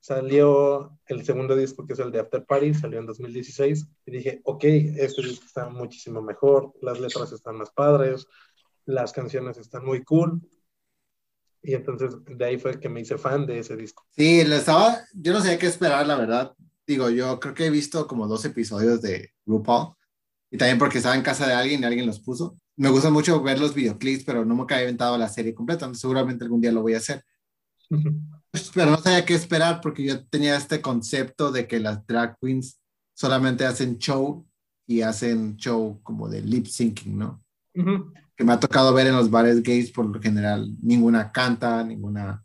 salió 0.00 0.98
el 1.06 1.24
segundo 1.24 1.56
disco, 1.56 1.86
que 1.86 1.92
es 1.92 1.98
el 1.98 2.12
de 2.12 2.20
After 2.20 2.44
Party, 2.44 2.74
salió 2.74 2.98
en 2.98 3.06
2016, 3.06 3.88
y 4.06 4.10
dije, 4.10 4.40
ok, 4.44 4.64
este 4.64 5.22
disco 5.22 5.44
está 5.44 5.68
muchísimo 5.68 6.22
mejor, 6.22 6.72
las 6.80 7.00
letras 7.00 7.32
están 7.32 7.56
más 7.56 7.70
padres, 7.70 8.26
las 8.86 9.12
canciones 9.12 9.58
están 9.58 9.84
muy 9.84 10.02
cool. 10.04 10.40
Y 11.68 11.74
entonces 11.74 12.16
de 12.24 12.44
ahí 12.44 12.58
fue 12.58 12.80
que 12.80 12.88
me 12.88 13.00
hice 13.00 13.18
fan 13.18 13.46
de 13.46 13.58
ese 13.58 13.76
disco. 13.76 14.06
Sí, 14.16 14.44
lo 14.44 14.56
estaba, 14.56 14.98
yo 15.12 15.32
no 15.32 15.40
sabía 15.40 15.58
qué 15.58 15.66
esperar, 15.66 16.06
la 16.06 16.16
verdad. 16.16 16.54
Digo, 16.86 17.10
yo 17.10 17.38
creo 17.38 17.54
que 17.54 17.66
he 17.66 17.70
visto 17.70 18.06
como 18.06 18.26
dos 18.26 18.44
episodios 18.44 19.02
de 19.02 19.32
RuPaul, 19.44 19.94
y 20.50 20.56
también 20.56 20.78
porque 20.78 20.98
estaba 20.98 21.14
en 21.14 21.22
casa 21.22 21.46
de 21.46 21.52
alguien 21.52 21.82
y 21.82 21.84
alguien 21.84 22.06
los 22.06 22.20
puso 22.20 22.56
me 22.78 22.90
gusta 22.90 23.10
mucho 23.10 23.42
ver 23.42 23.58
los 23.58 23.74
videoclips, 23.74 24.22
pero 24.24 24.44
no 24.44 24.54
me 24.54 24.64
he 24.70 24.80
inventado 24.80 25.18
la 25.18 25.28
serie 25.28 25.52
completa. 25.52 25.92
Seguramente 25.94 26.44
algún 26.44 26.60
día 26.60 26.70
lo 26.70 26.82
voy 26.82 26.94
a 26.94 26.98
hacer. 26.98 27.24
pero 28.72 28.90
no 28.92 28.98
sabía 28.98 29.24
qué 29.24 29.34
esperar 29.34 29.80
porque 29.80 30.04
yo 30.04 30.24
tenía 30.28 30.56
este 30.56 30.80
concepto 30.80 31.50
de 31.50 31.66
que 31.66 31.80
las 31.80 32.06
drag 32.06 32.38
queens 32.40 32.80
solamente 33.14 33.66
hacen 33.66 33.98
show 33.98 34.46
y 34.86 35.00
hacen 35.00 35.56
show 35.56 36.00
como 36.04 36.28
de 36.28 36.40
lip 36.40 36.66
syncing, 36.66 37.18
¿no? 37.18 37.44
Que 38.36 38.44
me 38.44 38.52
ha 38.52 38.60
tocado 38.60 38.92
ver 38.94 39.06
en 39.06 39.16
los 39.16 39.30
bares 39.30 39.62
gays 39.62 39.90
por 39.90 40.06
lo 40.06 40.20
general. 40.20 40.70
Ninguna 40.82 41.32
canta, 41.32 41.82
ninguna. 41.82 42.44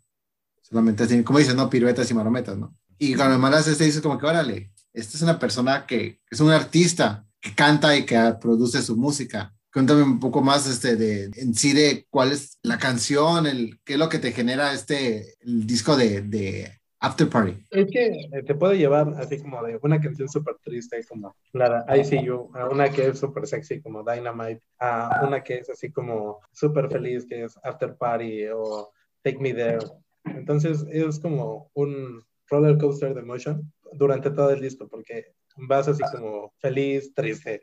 Solamente 0.62 1.04
hacen, 1.04 1.22
como 1.22 1.38
dicen, 1.38 1.56
¿no? 1.56 1.70
Piruetas 1.70 2.10
y 2.10 2.14
marometas, 2.14 2.56
¿no? 2.56 2.76
Y 2.98 3.14
cuando 3.14 3.36
me 3.36 3.42
mandas 3.42 3.66
este, 3.68 3.84
dices 3.84 4.00
como 4.00 4.18
que, 4.18 4.26
órale, 4.26 4.72
esta 4.92 5.16
es 5.16 5.22
una 5.22 5.38
persona 5.38 5.86
que 5.86 6.20
es 6.30 6.40
un 6.40 6.50
artista 6.50 7.26
que 7.40 7.54
canta 7.54 7.96
y 7.96 8.06
que 8.06 8.34
produce 8.40 8.80
su 8.80 8.96
música 8.96 9.54
Cuéntame 9.74 10.04
un 10.04 10.20
poco 10.20 10.40
más 10.40 10.68
este, 10.68 10.94
de, 10.94 11.32
en 11.34 11.52
sí 11.52 11.72
de 11.72 12.06
cuál 12.08 12.30
es 12.30 12.58
la 12.62 12.78
canción, 12.78 13.48
el, 13.48 13.80
qué 13.84 13.94
es 13.94 13.98
lo 13.98 14.08
que 14.08 14.20
te 14.20 14.30
genera 14.30 14.72
este 14.72 15.34
el 15.40 15.66
disco 15.66 15.96
de, 15.96 16.22
de 16.22 16.80
After 17.04 17.28
Party. 17.28 17.54
Es 17.70 17.90
que 17.90 18.06
eh, 18.06 18.42
te 18.46 18.54
puede 18.54 18.78
llevar 18.78 19.12
así 19.18 19.38
como 19.38 19.62
de 19.62 19.78
una 19.82 20.00
canción 20.00 20.26
súper 20.26 20.56
triste 20.64 21.04
como 21.06 21.36
la 21.52 21.84
I 21.94 22.02
See 22.02 22.24
You, 22.24 22.50
a 22.54 22.68
una 22.70 22.88
que 22.88 23.08
es 23.08 23.18
súper 23.18 23.46
sexy 23.46 23.82
como 23.82 24.02
Dynamite, 24.02 24.62
a 24.78 25.22
una 25.26 25.42
que 25.42 25.58
es 25.58 25.68
así 25.68 25.92
como 25.92 26.40
súper 26.52 26.88
feliz 26.90 27.26
que 27.26 27.44
es 27.44 27.58
After 27.62 27.94
Party 27.94 28.46
o 28.48 28.90
Take 29.22 29.38
Me 29.38 29.52
There. 29.52 29.84
Entonces 30.24 30.86
es 30.90 31.20
como 31.20 31.70
un 31.74 32.22
roller 32.48 32.78
coaster 32.78 33.12
de 33.12 33.20
emotion 33.20 33.70
durante 33.92 34.30
todo 34.30 34.50
el 34.50 34.62
disco 34.62 34.88
porque 34.88 35.34
vas 35.56 35.86
así 35.88 36.02
como 36.10 36.54
feliz, 36.58 37.12
triste, 37.14 37.62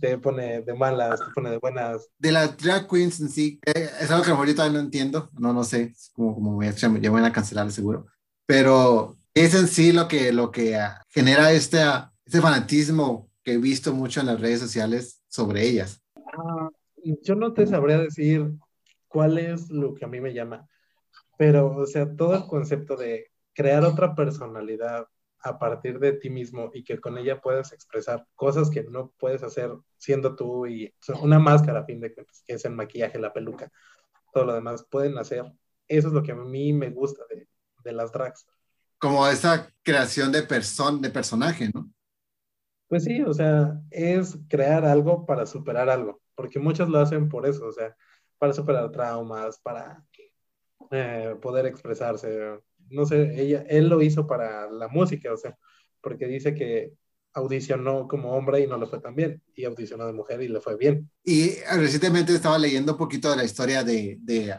te 0.00 0.18
pone 0.18 0.62
de 0.62 0.74
malas, 0.74 1.20
te 1.20 1.32
pone 1.32 1.50
de 1.50 1.58
buenas. 1.58 2.08
De 2.18 2.32
las 2.32 2.56
drag 2.56 2.88
queens 2.88 3.20
en 3.20 3.28
sí, 3.28 3.60
eh, 3.66 3.88
es 4.00 4.10
algo 4.10 4.24
que 4.24 4.30
ahorita 4.32 4.68
no 4.68 4.80
entiendo, 4.80 5.30
no, 5.38 5.52
no 5.52 5.62
sé, 5.62 5.92
es 5.94 6.10
como, 6.12 6.34
como 6.34 6.62
ya 6.62 7.10
van 7.10 7.24
a 7.24 7.32
cancelar 7.32 7.70
seguro, 7.70 8.06
pero 8.50 9.16
es 9.32 9.54
en 9.54 9.68
sí 9.68 9.92
lo 9.92 10.08
que, 10.08 10.32
lo 10.32 10.50
que 10.50 10.74
ah, 10.74 11.00
genera 11.08 11.52
este, 11.52 11.82
ah, 11.82 12.12
este 12.26 12.40
fanatismo 12.40 13.30
que 13.44 13.52
he 13.52 13.58
visto 13.58 13.94
mucho 13.94 14.18
en 14.18 14.26
las 14.26 14.40
redes 14.40 14.58
sociales 14.58 15.22
sobre 15.28 15.62
ellas. 15.62 16.02
Ah, 16.16 16.68
yo 17.22 17.36
no 17.36 17.52
te 17.52 17.64
sabría 17.68 17.98
decir 17.98 18.50
cuál 19.06 19.38
es 19.38 19.70
lo 19.70 19.94
que 19.94 20.04
a 20.04 20.08
mí 20.08 20.20
me 20.20 20.34
llama, 20.34 20.68
pero, 21.38 21.76
o 21.76 21.86
sea, 21.86 22.12
todo 22.16 22.34
el 22.34 22.46
concepto 22.48 22.96
de 22.96 23.30
crear 23.54 23.84
otra 23.84 24.16
personalidad, 24.16 25.06
a 25.42 25.56
partir 25.56 26.00
de 26.00 26.14
ti 26.14 26.28
mismo 26.28 26.72
y 26.74 26.82
que 26.82 27.00
con 27.00 27.16
ella 27.18 27.40
puedas 27.40 27.72
expresar 27.72 28.26
cosas 28.34 28.68
que 28.68 28.82
no 28.82 29.14
puedes 29.16 29.44
hacer 29.44 29.70
siendo 29.96 30.34
tú 30.34 30.66
y 30.66 30.92
una 31.22 31.38
máscara 31.38 31.80
a 31.80 31.84
fin 31.84 32.00
de 32.00 32.12
cuentas, 32.12 32.42
que 32.44 32.54
es 32.54 32.64
el 32.64 32.74
maquillaje, 32.74 33.16
la 33.20 33.32
peluca, 33.32 33.70
todo 34.34 34.44
lo 34.44 34.54
demás 34.54 34.84
pueden 34.90 35.16
hacer. 35.18 35.44
Eso 35.86 36.08
es 36.08 36.14
lo 36.14 36.22
que 36.24 36.32
a 36.32 36.36
mí 36.36 36.72
me 36.72 36.90
gusta 36.90 37.22
de, 37.30 37.46
de 37.82 37.92
las 37.92 38.12
drags. 38.12 38.46
Como 38.98 39.26
esa 39.26 39.72
creación 39.82 40.30
de, 40.32 40.42
person 40.42 41.00
de 41.00 41.10
personaje, 41.10 41.70
¿no? 41.72 41.90
Pues 42.88 43.04
sí, 43.04 43.22
o 43.22 43.32
sea, 43.32 43.80
es 43.90 44.36
crear 44.48 44.84
algo 44.84 45.24
para 45.24 45.46
superar 45.46 45.88
algo, 45.88 46.20
porque 46.34 46.58
muchos 46.58 46.88
lo 46.88 46.98
hacen 46.98 47.28
por 47.28 47.46
eso, 47.46 47.66
o 47.66 47.72
sea, 47.72 47.96
para 48.36 48.52
superar 48.52 48.90
traumas, 48.90 49.60
para 49.60 50.04
eh, 50.90 51.36
poder 51.40 51.66
expresarse, 51.66 52.58
no 52.88 53.06
sé, 53.06 53.40
ella, 53.40 53.64
él 53.68 53.88
lo 53.88 54.02
hizo 54.02 54.26
para 54.26 54.68
la 54.70 54.88
música, 54.88 55.32
o 55.32 55.36
sea, 55.36 55.56
porque 56.00 56.26
dice 56.26 56.52
que 56.52 56.92
audicionó 57.32 58.08
como 58.08 58.32
hombre 58.32 58.60
y 58.60 58.66
no 58.66 58.76
le 58.76 58.86
fue 58.86 59.00
tan 59.00 59.14
bien, 59.14 59.40
y 59.54 59.64
audicionó 59.64 60.06
de 60.06 60.12
mujer 60.12 60.42
y 60.42 60.48
le 60.48 60.60
fue 60.60 60.76
bien. 60.76 61.08
Y 61.22 61.60
recientemente 61.76 62.34
estaba 62.34 62.58
leyendo 62.58 62.92
un 62.92 62.98
poquito 62.98 63.30
de 63.30 63.36
la 63.36 63.44
historia 63.44 63.84
de, 63.84 64.18
de 64.20 64.52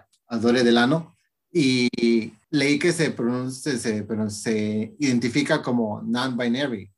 Delano 0.63 1.15
y 1.51 2.33
leí 2.49 2.79
que 2.79 2.91
se 2.91 3.11
pronuncia, 3.11 3.77
se, 3.77 4.03
pero 4.03 4.29
se 4.29 4.95
identifica 4.99 5.61
como 5.61 6.01
non-binary. 6.01 6.91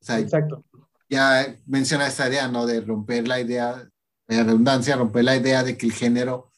O 0.00 0.04
sea, 0.04 0.18
Exacto. 0.18 0.64
Ya 1.08 1.54
menciona 1.66 2.06
esa 2.06 2.28
idea, 2.28 2.48
¿no? 2.48 2.66
De 2.66 2.80
romper 2.80 3.28
la 3.28 3.40
idea, 3.40 3.88
de 4.26 4.42
redundancia, 4.42 4.96
romper 4.96 5.24
la 5.24 5.36
idea 5.36 5.62
de 5.62 5.76
que 5.76 5.86
el 5.86 5.92
género 5.92 6.50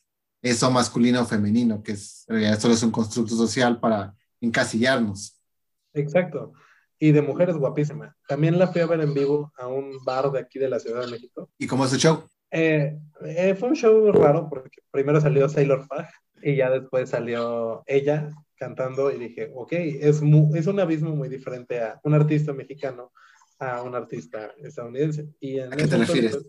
eso 0.43 0.71
masculino 0.71 1.23
o 1.23 1.27
femenino, 1.27 1.83
que 1.83 1.93
es, 1.93 2.25
solo 2.59 2.75
es 2.75 2.83
un 2.83 2.93
constructo 2.93 3.35
social 3.35 3.81
para 3.81 4.15
encasillarnos. 4.41 5.41
Exacto. 5.93 6.53
Y 6.99 7.13
de 7.13 7.23
mujeres 7.23 7.57
guapísima. 7.57 8.17
También 8.29 8.59
la 8.59 8.69
fui 8.69 8.81
a 8.81 8.87
ver 8.87 9.01
en 9.01 9.13
vivo 9.13 9.53
a 9.59 9.67
un 9.67 10.05
bar 10.05 10.31
de 10.31 10.41
aquí 10.41 10.59
de 10.59 10.69
la 10.69 10.79
Ciudad 10.79 11.05
de 11.05 11.11
México. 11.11 11.51
¿Y 11.59 11.67
cómo 11.67 11.85
es 11.85 11.91
su 11.91 11.97
show? 11.97 12.23
Eh, 12.51 12.97
eh, 13.25 13.55
fue 13.59 13.71
un 13.71 13.75
show 13.75 14.13
raro 14.13 14.49
porque 14.49 14.81
primero 14.91 15.21
salió 15.21 15.49
Sailor 15.49 15.85
Fag 15.87 16.09
y 16.47 16.55
ya 16.55 16.71
después 16.71 17.11
salió 17.11 17.83
ella 17.87 18.31
cantando 18.55 19.11
y 19.11 19.19
dije, 19.19 19.51
ok, 19.53 19.73
es, 19.73 20.23
es 20.23 20.67
un 20.69 20.79
abismo 20.81 21.11
muy 21.11 21.29
diferente 21.29 21.81
a 21.81 22.01
un 22.05 22.15
artista 22.15 22.53
mexicano 22.53 23.13
a 23.59 23.83
un 23.83 23.97
artista 23.97 24.53
estadounidense. 24.59 25.29
Y 25.41 25.59
¿A 25.59 25.71
qué 25.71 25.89
te 25.89 25.97
refieres? 25.97 26.47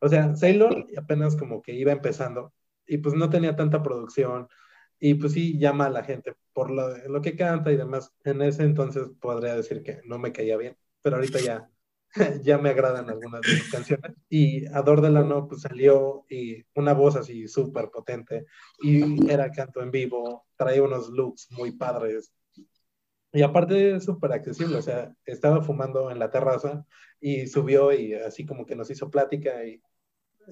o 0.00 0.08
sea, 0.08 0.34
Sailor 0.34 0.86
apenas 0.98 1.36
como 1.36 1.62
que 1.62 1.72
iba 1.72 1.92
empezando 1.92 2.52
y 2.88 2.98
pues 2.98 3.14
no 3.14 3.30
tenía 3.30 3.54
tanta 3.54 3.84
producción 3.84 4.48
y 4.98 5.14
pues 5.14 5.32
sí 5.32 5.58
llama 5.60 5.86
a 5.86 5.90
la 5.90 6.02
gente 6.02 6.34
por 6.52 6.70
lo, 6.70 6.96
lo, 7.06 7.22
que 7.22 7.36
canta 7.36 7.70
y 7.70 7.76
demás. 7.76 8.12
En 8.24 8.42
ese 8.42 8.64
entonces 8.64 9.10
podría 9.20 9.54
decir 9.54 9.84
que 9.84 10.00
no 10.06 10.18
me 10.18 10.32
caía 10.32 10.56
bien, 10.56 10.76
pero 11.02 11.16
ahorita 11.16 11.38
ya 11.38 11.70
ya 12.42 12.58
me 12.58 12.70
agradan 12.70 13.08
algunas 13.10 13.40
de 13.42 13.56
sus 13.58 13.70
canciones. 13.70 14.12
Y 14.28 14.66
Ador 14.66 15.00
de 15.00 15.10
la 15.10 15.22
No 15.22 15.48
pues 15.48 15.62
salió 15.62 16.24
y 16.28 16.64
una 16.74 16.92
voz 16.92 17.16
así 17.16 17.48
súper 17.48 17.90
potente 17.90 18.46
y 18.80 19.30
era 19.30 19.50
canto 19.50 19.82
en 19.82 19.90
vivo, 19.90 20.46
traía 20.56 20.82
unos 20.82 21.08
looks 21.08 21.48
muy 21.50 21.72
padres. 21.72 22.32
Y 23.32 23.42
aparte 23.42 24.00
súper 24.00 24.32
accesible, 24.32 24.76
o 24.76 24.82
sea, 24.82 25.12
estaba 25.24 25.60
fumando 25.60 26.10
en 26.10 26.20
la 26.20 26.30
terraza 26.30 26.84
y 27.20 27.48
subió 27.48 27.92
y 27.92 28.14
así 28.14 28.46
como 28.46 28.64
que 28.64 28.76
nos 28.76 28.90
hizo 28.90 29.10
plática 29.10 29.64
y 29.64 29.82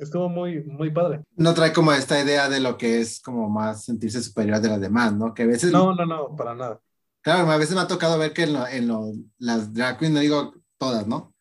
estuvo 0.01 0.29
muy, 0.29 0.65
muy 0.65 0.91
padre. 0.91 1.23
No 1.37 1.55
trae 1.55 1.73
como 1.73 1.93
esta 1.93 2.21
idea 2.21 2.49
de 2.49 2.59
lo 2.59 2.77
que 2.77 3.01
es 3.01 3.21
como 3.21 3.49
más 3.49 3.85
sentirse 3.85 4.21
superior 4.21 4.61
de 4.61 4.69
las 4.69 4.81
demás, 4.81 5.15
¿no? 5.15 5.33
Que 5.33 5.45
a 5.45 5.47
veces... 5.47 5.71
No, 5.71 5.95
no, 5.95 6.05
no, 6.05 6.35
para 6.35 6.57
nada. 6.57 6.81
Claro, 7.21 7.49
a 7.49 7.57
veces 7.57 7.77
me 7.77 7.83
ha 7.83 7.87
tocado 7.87 8.19
ver 8.19 8.33
que 8.33 8.43
en, 8.43 8.57
en 8.57 9.33
las 9.39 9.73
drag 9.73 9.99
queens, 9.99 10.15
no 10.15 10.21
digo 10.21 10.55
todas, 10.77 11.07
¿no? 11.07 11.33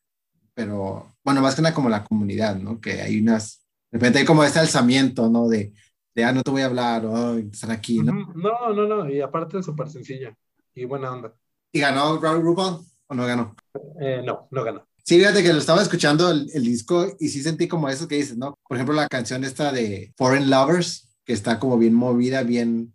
Pero, 0.54 1.16
bueno, 1.24 1.42
más 1.42 1.56
que 1.56 1.62
nada 1.62 1.74
como 1.74 1.90
la 1.90 2.04
comunidad, 2.04 2.56
¿no? 2.56 2.80
Que 2.80 3.02
hay 3.02 3.20
unas, 3.20 3.66
de 3.92 3.98
repente 3.98 4.20
hay 4.20 4.26
como 4.26 4.44
ese 4.44 4.60
alzamiento, 4.60 5.30
¿no? 5.30 5.48
De, 5.48 5.74
de 6.14 6.24
ah, 6.24 6.32
no 6.32 6.44
te 6.44 6.52
voy 6.52 6.62
a 6.62 6.66
hablar, 6.66 7.06
o 7.06 7.38
estar 7.38 7.72
aquí, 7.72 8.00
¿no? 8.00 8.14
No, 8.36 8.74
no, 8.74 8.88
no, 8.88 9.10
y 9.10 9.22
aparte 9.22 9.60
es 9.60 9.66
súper 9.66 9.90
sencilla 9.90 10.36
y 10.74 10.86
buena 10.86 11.12
onda. 11.12 11.34
¿Y 11.72 11.80
ganó 11.80 12.20
Raúl 12.20 12.44
RuPaul 12.44 12.86
o 13.08 13.16
no 13.16 13.26
ganó? 13.26 13.56
Eh, 14.00 14.22
no, 14.26 14.48
no 14.52 14.64
ganó. 14.64 14.86
Sí, 15.04 15.18
fíjate 15.18 15.42
que 15.42 15.54
lo 15.54 15.60
estaba 15.60 15.82
escuchando 15.82 16.30
el, 16.30 16.50
el, 16.54 16.64
disco 16.64 17.08
y 17.20 17.30
sí 17.30 17.42
sentí 17.42 17.68
como 17.68 17.90
eso 17.90 18.08
que 18.08 18.16
dices, 18.16 18.38
¿no? 18.38 18.58
Por 18.68 18.78
ejemplo, 18.78 18.94
la 18.94 19.08
canción 19.08 19.44
esta 19.44 19.72
de 19.72 20.14
Foreign 20.16 20.50
Lovers, 20.50 21.18
que 21.26 21.34
está 21.34 21.60
como 21.60 21.78
bien 21.78 21.94
movida, 21.94 22.44
bien, 22.44 22.94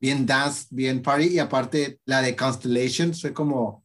bien 0.00 0.24
dance, 0.24 0.66
bien 0.70 1.02
party, 1.02 1.26
y 1.26 1.38
aparte 1.38 2.00
la 2.06 2.22
de 2.22 2.36
Constellations 2.36 3.20
fue 3.20 3.32
como, 3.32 3.84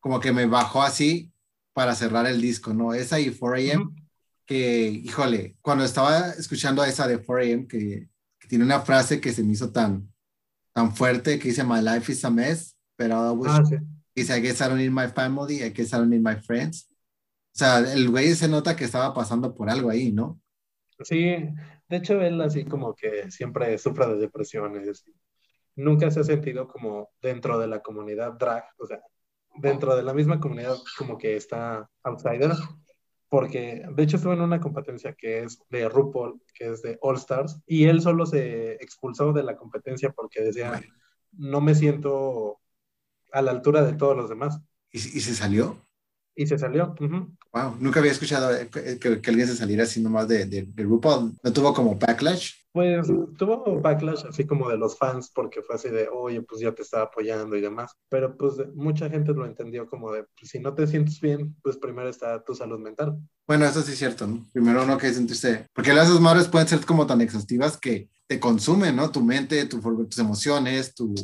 como 0.00 0.18
que 0.18 0.32
me 0.32 0.46
bajó 0.46 0.82
así 0.82 1.33
para 1.74 1.94
cerrar 1.94 2.26
el 2.26 2.40
disco, 2.40 2.72
¿no? 2.72 2.94
Esa 2.94 3.20
y 3.20 3.30
4AM, 3.30 3.94
que, 4.46 4.88
híjole, 4.88 5.56
cuando 5.60 5.84
estaba 5.84 6.30
escuchando 6.30 6.82
esa 6.84 7.06
de 7.06 7.22
4AM, 7.22 7.66
que, 7.66 8.08
que, 8.38 8.48
tiene 8.48 8.64
una 8.64 8.80
frase 8.80 9.20
que 9.20 9.32
se 9.32 9.42
me 9.42 9.52
hizo 9.52 9.72
tan, 9.72 10.10
tan 10.72 10.94
fuerte, 10.94 11.38
que 11.38 11.48
dice, 11.48 11.64
My 11.64 11.82
life 11.82 12.10
is 12.10 12.24
a 12.24 12.30
mess, 12.30 12.76
pero 12.96 13.34
I 13.34 13.46
ah, 13.46 13.62
sí. 13.68 13.76
dice, 14.14 14.38
I 14.38 14.40
guess 14.40 14.60
I 14.60 14.64
don't 14.64 14.78
need 14.78 14.90
my 14.90 15.08
family, 15.08 15.62
I 15.62 15.70
guess 15.70 15.92
I 15.92 15.96
don't 15.96 16.10
need 16.10 16.22
my 16.22 16.36
friends. 16.36 16.88
O 17.54 17.58
sea, 17.58 17.78
el 17.78 18.08
güey 18.08 18.34
se 18.34 18.48
nota 18.48 18.76
que 18.76 18.84
estaba 18.84 19.12
pasando 19.12 19.54
por 19.54 19.68
algo 19.68 19.90
ahí, 19.90 20.12
¿no? 20.12 20.40
Sí, 21.00 21.36
de 21.88 21.96
hecho 21.96 22.20
él 22.20 22.40
así 22.40 22.64
como 22.64 22.94
que 22.94 23.30
siempre 23.30 23.76
sufre 23.78 24.06
de 24.06 24.16
depresiones. 24.16 25.04
Nunca 25.76 26.10
se 26.10 26.20
ha 26.20 26.24
sentido 26.24 26.68
como 26.68 27.10
dentro 27.20 27.58
de 27.58 27.66
la 27.66 27.80
comunidad 27.80 28.32
drag, 28.34 28.64
o 28.78 28.86
sea, 28.86 29.00
dentro 29.56 29.96
de 29.96 30.02
la 30.02 30.14
misma 30.14 30.40
comunidad 30.40 30.76
como 30.98 31.18
que 31.18 31.36
está 31.36 31.88
outsider, 32.02 32.52
porque 33.28 33.84
de 33.90 34.02
hecho 34.02 34.16
estuvo 34.16 34.32
en 34.32 34.40
una 34.40 34.60
competencia 34.60 35.14
que 35.14 35.42
es 35.42 35.58
de 35.70 35.88
RuPaul, 35.88 36.40
que 36.54 36.72
es 36.72 36.82
de 36.82 36.98
All 37.00 37.16
Stars, 37.16 37.60
y 37.66 37.84
él 37.84 38.00
solo 38.00 38.26
se 38.26 38.74
expulsó 38.74 39.32
de 39.32 39.42
la 39.42 39.56
competencia 39.56 40.10
porque 40.10 40.42
decía, 40.42 40.82
no 41.32 41.60
me 41.60 41.74
siento 41.74 42.60
a 43.32 43.42
la 43.42 43.50
altura 43.50 43.82
de 43.84 43.94
todos 43.94 44.16
los 44.16 44.28
demás. 44.28 44.60
¿Y, 44.92 44.98
y 44.98 45.20
se 45.20 45.34
salió? 45.34 45.84
Y 46.36 46.46
se 46.46 46.58
salió. 46.58 46.94
Wow, 47.52 47.76
nunca 47.78 48.00
había 48.00 48.12
escuchado 48.12 48.50
que, 48.70 48.98
que, 48.98 49.30
alguien 49.30 49.46
se 49.46 49.56
saliera 49.56 49.84
así 49.84 50.00
nomás 50.00 50.26
de, 50.26 50.46
de, 50.46 50.62
de, 50.62 50.82
RuPaul. 50.82 51.32
¿No 51.42 51.52
tuvo 51.52 51.72
como 51.72 51.96
backlash? 51.96 52.52
Pues 52.74 53.06
tuvo 53.38 53.80
backlash 53.80 54.26
así 54.28 54.44
como 54.44 54.68
de 54.68 54.76
los 54.76 54.98
fans 54.98 55.30
porque 55.32 55.62
fue 55.62 55.76
así 55.76 55.90
de, 55.90 56.08
oye, 56.08 56.42
pues 56.42 56.60
ya 56.60 56.72
te 56.72 56.82
estaba 56.82 57.04
apoyando 57.04 57.54
y 57.54 57.60
demás. 57.60 57.92
Pero 58.08 58.36
pues 58.36 58.54
mucha 58.74 59.08
gente 59.08 59.32
lo 59.32 59.46
entendió 59.46 59.86
como 59.88 60.10
de, 60.10 60.24
pues, 60.24 60.50
si 60.50 60.58
no 60.58 60.74
te 60.74 60.88
sientes 60.88 61.20
bien, 61.20 61.54
pues 61.62 61.76
primero 61.76 62.08
está 62.08 62.42
tu 62.42 62.52
salud 62.52 62.80
mental. 62.80 63.16
Bueno, 63.46 63.64
eso 63.64 63.80
sí 63.80 63.92
es 63.92 63.98
cierto, 63.98 64.26
¿no? 64.26 64.44
Primero 64.52 64.82
uno 64.82 64.98
que 64.98 65.12
sentirse, 65.12 65.68
porque 65.72 65.92
las 65.92 66.10
madres 66.18 66.48
pueden 66.48 66.66
ser 66.66 66.84
como 66.84 67.06
tan 67.06 67.20
exhaustivas 67.20 67.76
que 67.76 68.10
te 68.26 68.40
consumen, 68.40 68.96
¿no? 68.96 69.08
Tu 69.08 69.22
mente, 69.22 69.64
tu, 69.66 69.80
tus 69.80 70.18
emociones, 70.18 70.96
tu... 70.96 71.14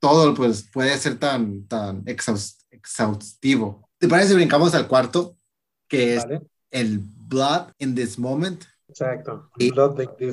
Todo 0.00 0.32
pues 0.32 0.66
puede 0.72 0.96
ser 0.96 1.18
tan, 1.18 1.66
tan 1.66 2.02
exhaustivo 2.06 3.86
¿Te 3.98 4.08
parece 4.08 4.30
si 4.30 4.34
brincamos 4.34 4.74
al 4.74 4.88
cuarto? 4.88 5.36
Que 5.88 6.16
es 6.16 6.24
el 6.70 6.98
Blood 6.98 7.72
in 7.78 7.94
This 7.94 8.18
Moment. 8.18 8.64
Exacto, 8.94 9.50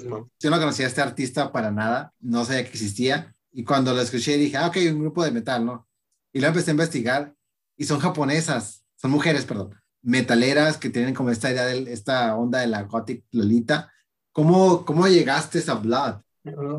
Moment. 0.08 0.30
Yo 0.40 0.50
no 0.52 0.60
conocía 0.60 0.86
a 0.86 0.90
este 0.90 1.02
artista 1.02 1.52
para 1.52 1.72
nada, 1.72 2.14
no 2.20 2.46
sabía 2.46 2.64
que 2.64 2.70
existía. 2.70 3.34
Y 3.52 3.64
cuando 3.64 3.92
lo 3.92 4.02
escuché 4.02 4.38
dije, 4.38 4.58
ah, 4.58 4.68
ok, 4.68 4.78
un 4.92 5.00
grupo 5.00 5.24
de 5.24 5.32
metal, 5.32 5.66
¿no? 5.66 5.88
Y 6.32 6.40
lo 6.40 6.48
empecé 6.48 6.70
a 6.70 6.78
investigar 6.78 7.34
y 7.76 7.86
son 7.86 8.00
japonesas, 8.00 8.86
son 8.96 9.10
mujeres, 9.10 9.46
perdón, 9.46 9.76
metaleras 10.04 10.78
que 10.78 10.92
tienen 10.92 11.16
como 11.16 11.32
esta 11.32 11.52
idea 11.52 11.66
de 11.66 11.92
esta 11.92 12.36
onda 12.36 12.60
de 12.60 12.68
la 12.68 12.84
gothic 12.84 13.26
lolita. 13.32 13.92
¿Cómo, 14.32 14.86
cómo 14.86 15.08
llegaste 15.08 15.64
a 15.68 15.74
Blood? 15.74 16.22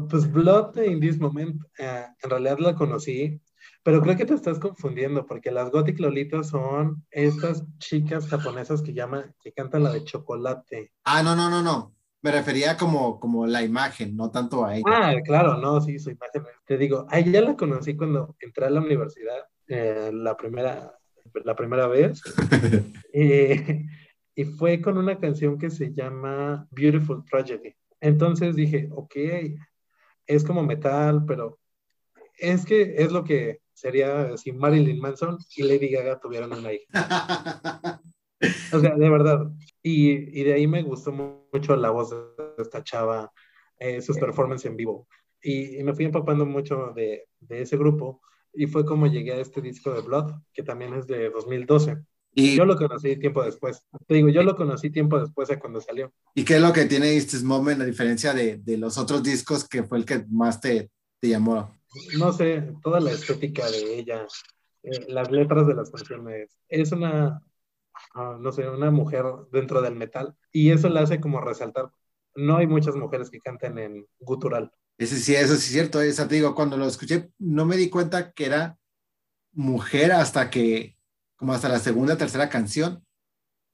pues 0.08 0.30
Blood 0.30 0.76
in 0.84 1.00
This 1.00 1.18
Moment, 1.18 1.62
eh, 1.78 2.06
en 2.22 2.30
realidad 2.30 2.58
la 2.58 2.74
conocí 2.76 3.40
pero 3.82 4.00
creo 4.00 4.16
que 4.16 4.24
te 4.24 4.34
estás 4.34 4.58
confundiendo 4.58 5.26
porque 5.26 5.50
las 5.50 5.70
Gothic 5.70 5.98
Lolitas 5.98 6.48
son 6.48 7.04
estas 7.10 7.64
chicas 7.78 8.28
japonesas 8.28 8.82
que 8.82 8.94
llaman, 8.94 9.34
que 9.42 9.52
cantan 9.52 9.82
la 9.82 9.92
de 9.92 10.04
chocolate. 10.04 10.92
Ah, 11.04 11.22
no, 11.22 11.34
no, 11.34 11.50
no, 11.50 11.62
no. 11.62 11.94
Me 12.22 12.30
refería 12.30 12.76
como, 12.76 13.18
como 13.18 13.46
la 13.46 13.62
imagen, 13.62 14.16
no 14.16 14.30
tanto 14.30 14.64
a 14.64 14.76
ella. 14.76 14.84
Ah, 14.86 15.14
claro, 15.24 15.58
no, 15.58 15.80
sí, 15.80 15.98
su 15.98 16.10
imagen. 16.10 16.44
Te 16.64 16.78
digo, 16.78 17.06
a 17.10 17.18
ella 17.18 17.40
la 17.40 17.56
conocí 17.56 17.96
cuando 17.96 18.36
entré 18.38 18.66
a 18.66 18.70
la 18.70 18.80
universidad, 18.80 19.48
eh, 19.66 20.10
la, 20.12 20.36
primera, 20.36 20.96
la 21.44 21.56
primera 21.56 21.88
vez. 21.88 22.22
y, 23.12 23.88
y 24.36 24.44
fue 24.44 24.80
con 24.80 24.98
una 24.98 25.18
canción 25.18 25.58
que 25.58 25.70
se 25.70 25.92
llama 25.92 26.68
Beautiful 26.70 27.24
Tragedy. 27.24 27.74
Entonces 28.00 28.54
dije, 28.54 28.88
ok, 28.92 29.16
es 30.26 30.44
como 30.44 30.62
metal, 30.62 31.24
pero 31.26 31.58
es 32.38 32.64
que 32.64 32.94
es 32.98 33.10
lo 33.10 33.24
que 33.24 33.61
sería 33.82 34.36
si 34.36 34.52
Marilyn 34.52 35.00
Manson 35.00 35.38
y 35.56 35.64
Lady 35.64 35.88
Gaga 35.88 36.20
tuvieran 36.20 36.52
una 36.52 36.72
hija. 36.72 38.00
o 38.72 38.80
sea, 38.80 38.94
de 38.94 39.10
verdad. 39.10 39.50
Y, 39.82 40.40
y, 40.40 40.44
de 40.44 40.54
ahí 40.54 40.68
me 40.68 40.82
gustó 40.82 41.10
mucho 41.12 41.74
la 41.74 41.90
voz 41.90 42.10
de 42.10 42.62
esta 42.62 42.84
chava, 42.84 43.32
eh, 43.78 44.00
sus 44.00 44.18
performances 44.18 44.70
en 44.70 44.76
vivo. 44.76 45.08
Y, 45.42 45.80
y, 45.80 45.82
me 45.82 45.94
fui 45.94 46.04
empapando 46.04 46.46
mucho 46.46 46.92
de, 46.94 47.24
de, 47.40 47.62
ese 47.62 47.76
grupo. 47.76 48.20
Y 48.54 48.66
fue 48.66 48.84
como 48.84 49.08
llegué 49.08 49.32
a 49.32 49.40
este 49.40 49.60
disco 49.60 49.92
de 49.92 50.02
Blood, 50.02 50.30
que 50.52 50.62
también 50.62 50.94
es 50.94 51.08
de 51.08 51.30
2012. 51.30 51.96
Y 52.34 52.54
yo 52.56 52.64
lo 52.64 52.76
conocí 52.76 53.16
tiempo 53.16 53.42
después. 53.42 53.82
Te 54.06 54.14
digo, 54.14 54.28
yo 54.28 54.44
lo 54.44 54.54
conocí 54.54 54.90
tiempo 54.90 55.18
después 55.18 55.48
de 55.48 55.58
cuando 55.58 55.80
salió. 55.80 56.12
¿Y 56.36 56.44
qué 56.44 56.56
es 56.56 56.62
lo 56.62 56.72
que 56.72 56.84
tiene 56.84 57.16
este 57.16 57.42
Moment 57.42 57.80
a 57.82 57.84
diferencia 57.84 58.32
de, 58.32 58.58
de 58.58 58.78
los 58.78 58.96
otros 58.96 59.22
discos 59.24 59.68
que 59.68 59.82
fue 59.82 59.98
el 59.98 60.04
que 60.04 60.24
más 60.30 60.60
te, 60.60 60.90
te 61.18 61.28
llamó? 61.28 61.81
No 62.18 62.32
sé, 62.32 62.74
toda 62.82 63.00
la 63.00 63.12
estética 63.12 63.70
de 63.70 63.98
ella, 63.98 64.26
eh, 64.82 65.06
las 65.08 65.30
letras 65.30 65.66
de 65.66 65.74
las 65.74 65.90
canciones. 65.90 66.58
Es 66.68 66.92
una, 66.92 67.42
ah, 68.14 68.36
no 68.40 68.52
sé, 68.52 68.68
una 68.68 68.90
mujer 68.90 69.24
dentro 69.50 69.82
del 69.82 69.96
metal 69.96 70.34
y 70.50 70.70
eso 70.70 70.88
la 70.88 71.02
hace 71.02 71.20
como 71.20 71.40
resaltar. 71.40 71.90
No 72.34 72.56
hay 72.56 72.66
muchas 72.66 72.96
mujeres 72.96 73.30
que 73.30 73.40
canten 73.40 73.78
en 73.78 74.06
gutural. 74.18 74.72
Ese 74.98 75.18
sí, 75.18 75.34
eso 75.34 75.54
sí 75.54 75.66
es 75.66 75.72
cierto. 75.72 76.00
Esa, 76.00 76.28
te 76.28 76.36
digo, 76.36 76.54
cuando 76.54 76.76
lo 76.76 76.86
escuché, 76.86 77.30
no 77.38 77.64
me 77.66 77.76
di 77.76 77.90
cuenta 77.90 78.32
que 78.32 78.46
era 78.46 78.78
mujer 79.52 80.12
hasta 80.12 80.48
que, 80.48 80.96
como 81.36 81.52
hasta 81.52 81.68
la 81.68 81.78
segunda, 81.78 82.16
tercera 82.16 82.48
canción. 82.48 83.04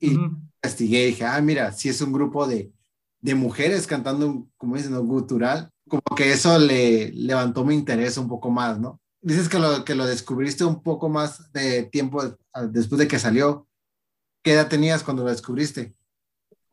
Y 0.00 0.16
investigué 0.62 1.02
y 1.02 1.06
dije, 1.06 1.24
ah, 1.24 1.40
mira, 1.40 1.72
sí 1.72 1.88
es 1.88 2.00
un 2.00 2.12
grupo 2.12 2.46
de, 2.46 2.72
de 3.20 3.34
mujeres 3.34 3.86
cantando, 3.86 4.48
como 4.56 4.76
dicen, 4.76 4.96
gutural 5.06 5.72
como 5.88 6.02
que 6.16 6.32
eso 6.32 6.58
le 6.58 7.10
levantó 7.12 7.64
mi 7.64 7.74
interés 7.74 8.16
un 8.18 8.28
poco 8.28 8.50
más, 8.50 8.78
¿no? 8.78 9.00
Dices 9.20 9.48
que 9.48 9.58
lo, 9.58 9.84
que 9.84 9.94
lo 9.94 10.06
descubriste 10.06 10.64
un 10.64 10.82
poco 10.82 11.08
más 11.08 11.52
de 11.52 11.84
tiempo 11.84 12.22
después 12.70 12.98
de 12.98 13.08
que 13.08 13.18
salió. 13.18 13.66
¿Qué 14.42 14.52
edad 14.52 14.68
tenías 14.68 15.02
cuando 15.02 15.24
lo 15.24 15.30
descubriste? 15.30 15.94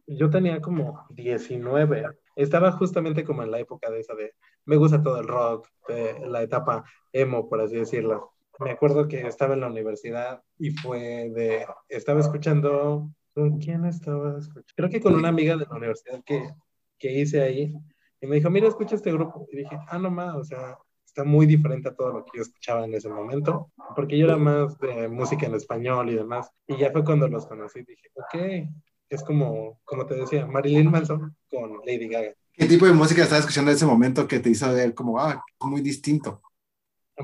Yo 0.07 0.29
tenía 0.29 0.61
como 0.61 1.05
19. 1.09 2.05
Estaba 2.35 2.71
justamente 2.73 3.23
como 3.23 3.41
en 3.43 3.51
la 3.51 3.59
época 3.59 3.89
de 3.89 3.99
esa 3.99 4.13
de, 4.13 4.33
me 4.65 4.75
gusta 4.75 5.01
todo 5.01 5.19
el 5.19 5.27
rock, 5.27 5.67
de 5.87 6.27
la 6.27 6.43
etapa 6.43 6.83
emo, 7.11 7.49
por 7.49 7.61
así 7.61 7.77
decirlo. 7.77 8.33
Me 8.59 8.71
acuerdo 8.71 9.07
que 9.07 9.25
estaba 9.25 9.55
en 9.55 9.61
la 9.61 9.67
universidad 9.67 10.43
y 10.59 10.71
fue 10.71 11.31
de, 11.33 11.65
estaba 11.89 12.19
escuchando, 12.19 13.09
¿con 13.33 13.57
quién 13.57 13.85
estaba 13.85 14.37
escuchando? 14.37 14.73
Creo 14.75 14.89
que 14.89 15.01
con 15.01 15.15
una 15.15 15.29
amiga 15.29 15.57
de 15.57 15.65
la 15.65 15.75
universidad 15.75 16.23
que, 16.23 16.53
que 16.99 17.19
hice 17.19 17.41
ahí 17.41 17.73
y 18.21 18.27
me 18.27 18.35
dijo, 18.37 18.49
mira, 18.49 18.67
escucha 18.67 18.95
este 18.95 19.11
grupo. 19.11 19.47
Y 19.51 19.57
dije, 19.57 19.77
ah, 19.87 19.97
no 19.97 20.09
más, 20.09 20.35
o 20.35 20.43
sea, 20.43 20.77
está 21.05 21.23
muy 21.23 21.45
diferente 21.45 21.89
a 21.89 21.95
todo 21.95 22.11
lo 22.11 22.25
que 22.25 22.31
yo 22.37 22.41
escuchaba 22.41 22.85
en 22.85 22.93
ese 22.93 23.09
momento, 23.09 23.71
porque 23.95 24.17
yo 24.17 24.25
era 24.25 24.37
más 24.37 24.77
de 24.79 25.07
música 25.07 25.45
en 25.45 25.55
español 25.55 26.09
y 26.09 26.15
demás. 26.15 26.49
Y 26.67 26.77
ya 26.77 26.91
fue 26.91 27.03
cuando 27.03 27.27
los 27.27 27.45
conocí, 27.45 27.83
dije, 27.83 28.09
ok, 28.15 28.69
es 29.09 29.23
como, 29.23 29.79
como 29.85 30.05
te 30.05 30.15
decía, 30.15 30.45
Marilyn 30.45 30.91
Manson 30.91 31.35
con 31.49 31.77
Lady 31.85 32.07
Gaga. 32.07 32.33
¿Qué 32.53 32.65
tipo 32.65 32.85
de 32.85 32.93
música 32.93 33.23
estabas 33.23 33.41
escuchando 33.41 33.71
en 33.71 33.77
ese 33.77 33.85
momento 33.85 34.27
que 34.27 34.39
te 34.39 34.49
hizo 34.49 34.73
ver 34.73 34.93
como, 34.93 35.19
ah, 35.19 35.43
muy 35.61 35.81
distinto? 35.81 36.41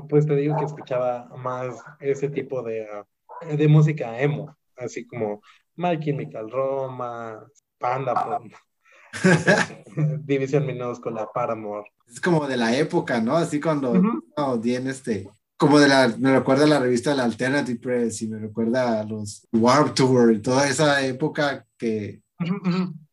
Pues 0.08 0.26
te 0.26 0.36
digo 0.36 0.56
que 0.56 0.64
escuchaba 0.64 1.28
más 1.36 1.76
ese 2.00 2.28
tipo 2.28 2.62
de, 2.62 2.86
de 3.56 3.68
música 3.68 4.20
emo, 4.20 4.56
así 4.76 5.06
como 5.06 5.42
My 5.76 5.98
Chemical 5.98 6.50
Romance, 6.50 7.62
Panda, 7.78 8.40
División 10.24 10.66
Minúscula, 10.66 11.28
Paramore. 11.32 11.90
Es 12.08 12.20
como 12.20 12.46
de 12.46 12.56
la 12.56 12.76
época, 12.76 13.20
¿no? 13.20 13.36
Así 13.36 13.60
cuando 13.60 13.92
uh 13.92 14.58
bien 14.58 14.86
este, 14.86 15.28
como 15.56 15.78
de 15.78 15.88
la, 15.88 16.08
me 16.18 16.32
recuerda 16.32 16.66
la 16.66 16.80
revista 16.80 17.10
de 17.10 17.16
la 17.16 17.24
Alternative 17.24 17.78
Press 17.78 18.22
y 18.22 18.28
me 18.28 18.38
recuerda 18.38 19.00
a 19.00 19.04
los 19.04 19.46
Warp 19.52 19.94
Tour 19.94 20.32
y 20.32 20.40
toda 20.40 20.68
esa 20.68 21.04
época 21.06 21.66
que 21.78 22.22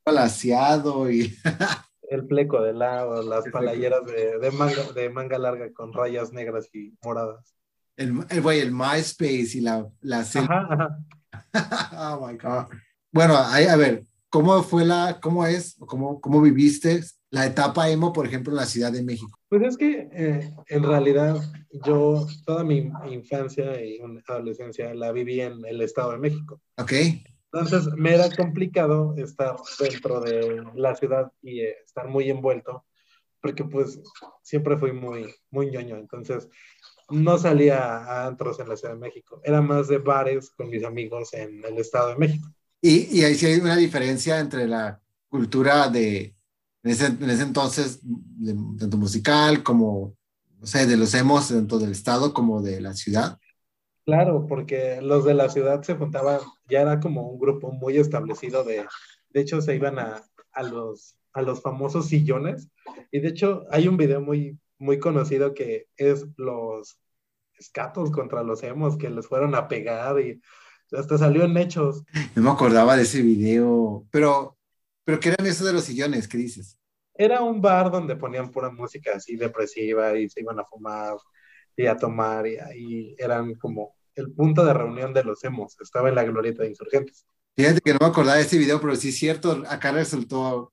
palaciado 0.03 1.12
y 1.12 1.35
el 2.09 2.25
pleco 2.25 2.62
de 2.62 2.73
lado, 2.73 3.21
las 3.21 3.45
palayeras 3.49 4.03
de, 4.05 4.39
de, 4.39 4.51
manga, 4.51 4.91
de 4.95 5.09
manga 5.09 5.38
larga 5.38 5.71
con 5.73 5.93
rayas 5.93 6.33
negras 6.33 6.67
y 6.73 6.97
moradas. 7.03 7.55
El, 7.95 8.25
el, 8.29 8.47
el 8.47 8.71
MySpace 8.71 9.51
y 9.53 9.62
la... 9.62 9.88
la 10.01 10.25
oh 11.97 12.27
my 12.27 12.38
God. 12.38 12.65
Bueno, 13.12 13.35
ahí, 13.38 13.65
a 13.65 13.75
ver, 13.75 14.03
¿cómo 14.29 14.61
fue 14.63 14.85
la, 14.85 15.19
cómo 15.21 15.45
es, 15.45 15.75
cómo, 15.79 16.21
cómo 16.21 16.41
viviste 16.41 17.01
la 17.31 17.45
etapa 17.45 17.89
emo, 17.89 18.11
por 18.13 18.25
ejemplo, 18.25 18.51
en 18.51 18.57
la 18.57 18.65
Ciudad 18.65 18.91
de 18.91 19.03
México? 19.03 19.37
Pues 19.49 19.63
es 19.63 19.77
que 19.77 20.09
eh, 20.11 20.53
en 20.67 20.83
realidad 20.83 21.37
yo 21.85 22.25
toda 22.45 22.63
mi 22.63 22.91
infancia 23.09 23.83
y 23.83 23.99
adolescencia 24.27 24.93
la 24.93 25.11
viví 25.11 25.41
en 25.41 25.65
el 25.65 25.81
Estado 25.81 26.11
de 26.11 26.17
México. 26.17 26.61
Ok. 26.77 26.93
Entonces 27.51 27.87
me 27.95 28.13
era 28.13 28.29
complicado 28.35 29.15
estar 29.17 29.55
dentro 29.79 30.21
de 30.21 30.63
la 30.75 30.95
ciudad 30.95 31.31
y 31.41 31.61
eh, 31.61 31.77
estar 31.83 32.07
muy 32.07 32.29
envuelto, 32.29 32.85
porque 33.41 33.63
pues 33.63 33.99
siempre 34.43 34.77
fui 34.77 34.91
muy, 34.91 35.33
muy 35.49 35.71
ñoño. 35.71 35.97
Entonces 35.97 36.47
no 37.09 37.37
salía 37.39 37.79
a 37.79 38.27
antros 38.27 38.59
en 38.59 38.69
la 38.69 38.77
Ciudad 38.77 38.93
de 38.93 38.99
México, 38.99 39.41
era 39.43 39.61
más 39.61 39.87
de 39.87 39.97
bares 39.97 40.51
con 40.51 40.69
mis 40.69 40.83
amigos 40.83 41.33
en 41.33 41.63
el 41.65 41.77
Estado 41.79 42.09
de 42.09 42.17
México. 42.17 42.47
Y, 42.81 43.23
ahí 43.23 43.35
sí 43.35 43.45
hay 43.45 43.59
una 43.59 43.75
diferencia 43.75 44.39
entre 44.39 44.67
la 44.67 45.01
cultura 45.27 45.89
de, 45.89 46.35
en 46.83 46.91
ese, 46.91 47.07
en 47.07 47.29
ese 47.29 47.43
entonces, 47.43 47.99
tanto 48.79 48.97
musical 48.97 49.63
como, 49.63 50.15
no 50.59 50.65
sé, 50.65 50.87
de 50.87 50.97
los 50.97 51.13
emos 51.13 51.49
dentro 51.49 51.77
del 51.77 51.91
Estado 51.91 52.33
como 52.33 52.61
de 52.61 52.79
la 52.79 52.93
ciudad. 52.93 53.37
Claro, 54.05 54.47
porque 54.47 55.01
los 55.01 55.25
de 55.25 55.33
la 55.33 55.49
ciudad 55.49 55.83
se 55.83 55.95
juntaban, 55.95 56.39
ya 56.69 56.81
era 56.81 56.99
como 56.99 57.29
un 57.29 57.39
grupo 57.39 57.71
muy 57.71 57.97
establecido 57.97 58.63
de, 58.63 58.85
de 59.29 59.41
hecho 59.41 59.61
se 59.61 59.75
iban 59.75 59.99
a, 59.99 60.23
a 60.53 60.63
los, 60.63 61.15
a 61.33 61.41
los 61.41 61.61
famosos 61.61 62.07
sillones, 62.07 62.69
y 63.11 63.19
de 63.19 63.27
hecho 63.27 63.65
hay 63.71 63.87
un 63.87 63.97
video 63.97 64.21
muy, 64.21 64.57
muy 64.77 64.99
conocido 64.99 65.53
que 65.53 65.87
es 65.97 66.25
los 66.37 66.99
escatos 67.59 68.09
contra 68.09 68.41
los 68.41 68.63
emos 68.63 68.97
que 68.97 69.09
les 69.09 69.27
fueron 69.27 69.53
a 69.53 69.67
pegar 69.67 70.19
y 70.19 70.41
hasta 70.91 71.17
salió 71.17 71.43
en 71.43 71.58
hechos. 71.58 72.04
No 72.36 72.43
me 72.43 72.49
acordaba 72.49 72.95
de 72.95 73.04
ese 73.04 73.21
video, 73.21 74.06
pero, 74.12 74.58
pero 75.04 75.19
¿qué 75.19 75.30
eran 75.30 75.47
esos 75.47 75.67
de 75.67 75.73
los 75.73 75.84
sillones? 75.84 76.28
¿Qué 76.28 76.38
dices? 76.38 76.78
Era 77.13 77.41
un 77.41 77.62
bar 77.62 77.91
donde 77.91 78.15
ponían 78.15 78.52
pura 78.52 78.69
música 78.69 79.12
así 79.15 79.36
depresiva 79.36 80.17
y 80.17 80.30
se 80.30 80.41
iban 80.41 80.60
a 80.60 80.65
fumar 80.65 81.15
y 81.75 81.86
a 81.86 81.97
tomar 81.97 82.47
y 82.47 82.58
ahí 82.58 83.15
eran 83.17 83.56
como 83.56 83.95
el 84.15 84.32
punto 84.32 84.65
de 84.65 84.73
reunión 84.73 85.13
de 85.13 85.23
los 85.23 85.43
emos, 85.43 85.75
estaba 85.80 86.10
en 86.10 86.15
la 86.15 86.23
glorieta 86.23 86.63
de 86.63 86.69
insurgentes. 86.69 87.25
Fíjate 87.56 87.82
que 87.82 87.93
no 87.93 87.99
me 88.02 88.08
acordaba 88.08 88.38
de 88.38 88.43
ese 88.43 88.58
video, 88.58 88.80
pero 88.80 88.95
sí 88.95 89.10
es 89.10 89.17
cierto, 89.17 89.63
acá 89.67 89.91
resultó, 89.91 90.71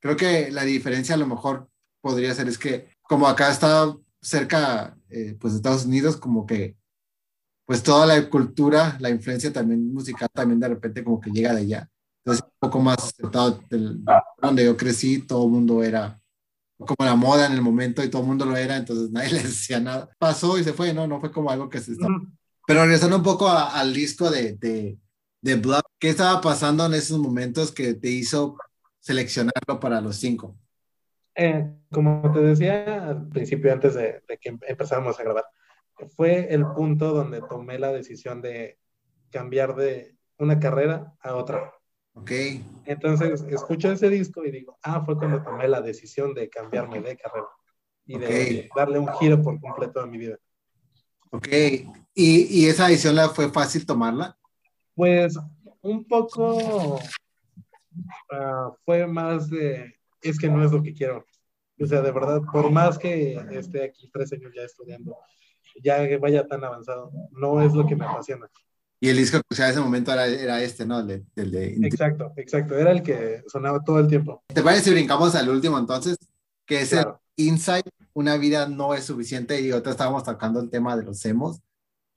creo 0.00 0.16
que 0.16 0.50
la 0.50 0.64
diferencia 0.64 1.14
a 1.14 1.18
lo 1.18 1.26
mejor 1.26 1.68
podría 2.00 2.34
ser 2.34 2.48
es 2.48 2.58
que 2.58 2.88
como 3.02 3.26
acá 3.26 3.50
está 3.50 3.94
cerca, 4.22 4.96
eh, 5.10 5.36
pues, 5.38 5.52
de 5.52 5.58
Estados 5.58 5.84
Unidos, 5.84 6.16
como 6.16 6.46
que, 6.46 6.76
pues, 7.72 7.82
toda 7.82 8.04
la 8.04 8.28
cultura, 8.28 8.98
la 9.00 9.08
influencia 9.08 9.50
también 9.50 9.94
musical, 9.94 10.28
también 10.30 10.60
de 10.60 10.68
repente 10.68 11.02
como 11.02 11.18
que 11.18 11.30
llega 11.30 11.54
de 11.54 11.62
allá. 11.62 11.88
Entonces, 12.18 12.44
un 12.44 12.68
poco 12.68 12.80
más 12.80 12.98
aceptado, 12.98 13.64
del, 13.70 14.04
donde 14.42 14.66
yo 14.66 14.76
crecí, 14.76 15.22
todo 15.22 15.46
el 15.46 15.52
mundo 15.52 15.82
era 15.82 16.20
como 16.76 16.96
la 16.98 17.16
moda 17.16 17.46
en 17.46 17.52
el 17.52 17.62
momento 17.62 18.04
y 18.04 18.10
todo 18.10 18.20
el 18.20 18.28
mundo 18.28 18.44
lo 18.44 18.58
era, 18.58 18.76
entonces 18.76 19.10
nadie 19.10 19.30
le 19.32 19.42
decía 19.44 19.80
nada. 19.80 20.10
Pasó 20.18 20.58
y 20.58 20.64
se 20.64 20.74
fue, 20.74 20.92
¿no? 20.92 21.06
No 21.06 21.18
fue 21.18 21.32
como 21.32 21.50
algo 21.50 21.70
que 21.70 21.80
se 21.80 21.92
estaba... 21.92 22.20
Pero 22.66 22.82
regresando 22.82 23.16
un 23.16 23.22
poco 23.22 23.48
al 23.48 23.94
disco 23.94 24.30
de, 24.30 24.52
de, 24.56 24.98
de 25.40 25.54
Blood, 25.54 25.80
¿qué 25.98 26.10
estaba 26.10 26.42
pasando 26.42 26.84
en 26.84 26.92
esos 26.92 27.18
momentos 27.18 27.72
que 27.72 27.94
te 27.94 28.10
hizo 28.10 28.58
seleccionarlo 29.00 29.80
para 29.80 30.02
los 30.02 30.16
cinco? 30.16 30.58
Eh, 31.34 31.72
como 31.90 32.30
te 32.32 32.40
decía 32.40 33.08
al 33.08 33.28
principio, 33.30 33.72
antes 33.72 33.94
de, 33.94 34.22
que 34.38 34.58
empezáramos 34.68 35.18
a 35.18 35.22
grabar, 35.22 35.44
fue 36.08 36.52
el 36.52 36.66
punto 36.66 37.12
donde 37.12 37.42
tomé 37.48 37.78
la 37.78 37.92
decisión 37.92 38.42
de 38.42 38.78
cambiar 39.30 39.74
de 39.74 40.16
una 40.38 40.58
carrera 40.58 41.14
a 41.20 41.34
otra. 41.34 41.72
Ok. 42.14 42.30
Entonces, 42.84 43.42
escucho 43.48 43.90
ese 43.90 44.10
disco 44.10 44.44
y 44.44 44.50
digo, 44.50 44.78
ah, 44.82 45.02
fue 45.04 45.16
cuando 45.16 45.42
tomé 45.42 45.68
la 45.68 45.80
decisión 45.80 46.34
de 46.34 46.48
cambiarme 46.48 47.00
de 47.00 47.16
carrera 47.16 47.48
y 48.06 48.18
de 48.18 48.68
darle 48.74 48.98
un 48.98 49.08
giro 49.14 49.40
por 49.42 49.60
completo 49.60 50.00
a 50.00 50.06
mi 50.06 50.18
vida. 50.18 50.38
Ok. 51.30 51.48
¿Y, 52.14 52.60
¿Y, 52.60 52.66
esa 52.66 52.88
decisión 52.88 53.16
la 53.16 53.30
fue 53.30 53.50
fácil 53.50 53.86
tomarla? 53.86 54.36
Pues 54.94 55.38
un 55.80 56.04
poco 56.04 56.96
uh, 56.96 58.76
fue 58.84 59.06
más 59.06 59.48
de 59.48 59.94
es 60.20 60.38
que 60.38 60.48
no 60.48 60.64
es 60.64 60.72
lo 60.72 60.82
que 60.82 60.92
quiero. 60.92 61.24
O 61.80 61.86
sea, 61.86 62.00
de 62.00 62.12
verdad, 62.12 62.42
por 62.52 62.70
más 62.70 62.98
que 62.98 63.34
esté 63.50 63.84
aquí 63.84 64.08
tres 64.12 64.32
años 64.32 64.52
ya 64.54 64.62
estudiando, 64.62 65.16
ya 65.82 65.98
vaya 66.18 66.46
tan 66.46 66.64
avanzado, 66.64 67.12
no 67.32 67.62
es 67.62 67.72
lo 67.72 67.86
que 67.86 67.96
me 67.96 68.04
apasiona. 68.04 68.48
Y 69.00 69.08
el 69.08 69.16
disco 69.16 69.40
que 69.48 69.56
sea, 69.56 69.68
ese 69.68 69.80
momento 69.80 70.12
era, 70.12 70.26
era 70.26 70.62
este, 70.62 70.86
¿no? 70.86 71.00
El 71.00 71.24
de, 71.34 71.74
Exacto, 71.82 72.32
exacto. 72.36 72.78
Era 72.78 72.92
el 72.92 73.02
que 73.02 73.42
sonaba 73.48 73.82
todo 73.82 73.98
el 73.98 74.06
tiempo. 74.06 74.44
¿Te 74.46 74.62
parece 74.62 74.84
si 74.84 74.90
brincamos 74.92 75.34
al 75.34 75.48
último 75.48 75.76
entonces? 75.76 76.16
Que 76.64 76.82
es 76.82 76.92
el 76.92 77.06
Inside, 77.34 77.90
una 78.12 78.36
vida 78.36 78.68
no 78.68 78.94
es 78.94 79.02
suficiente. 79.04 79.60
Y 79.60 79.72
otra 79.72 79.90
estábamos 79.90 80.22
tocando 80.22 80.60
el 80.60 80.70
tema 80.70 80.96
de 80.96 81.02
los 81.02 81.24
emos, 81.26 81.60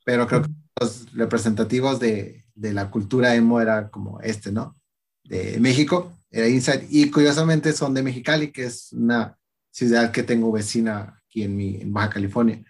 pero 0.03 0.27
creo 0.27 0.43
que 0.43 0.49
los 0.79 1.11
representativos 1.13 1.99
de, 1.99 2.45
de 2.53 2.73
la 2.73 2.91
cultura 2.91 3.33
emo 3.33 3.59
era 3.59 3.89
como 3.89 4.21
este, 4.21 4.51
¿no? 4.51 4.75
De 5.23 5.59
México 5.59 6.13
era 6.29 6.47
Inside. 6.47 6.85
Y 6.91 7.09
curiosamente 7.09 7.73
son 7.73 7.95
de 7.95 8.03
Mexicali, 8.03 8.51
que 8.51 8.65
es 8.65 8.93
una 8.93 9.35
ciudad 9.71 10.11
que 10.11 10.21
tengo 10.21 10.51
vecina 10.51 11.19
aquí 11.25 11.41
en, 11.43 11.55
mi, 11.55 11.81
en 11.81 11.91
Baja 11.91 12.11
California. 12.11 12.63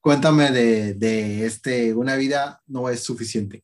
Cuéntame 0.00 0.50
de, 0.50 0.94
de 0.94 1.44
este, 1.44 1.94
Una 1.94 2.16
vida 2.16 2.62
no 2.66 2.88
es 2.88 3.02
suficiente. 3.02 3.62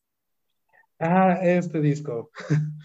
Ah, 0.98 1.38
este 1.42 1.80
disco. 1.80 2.30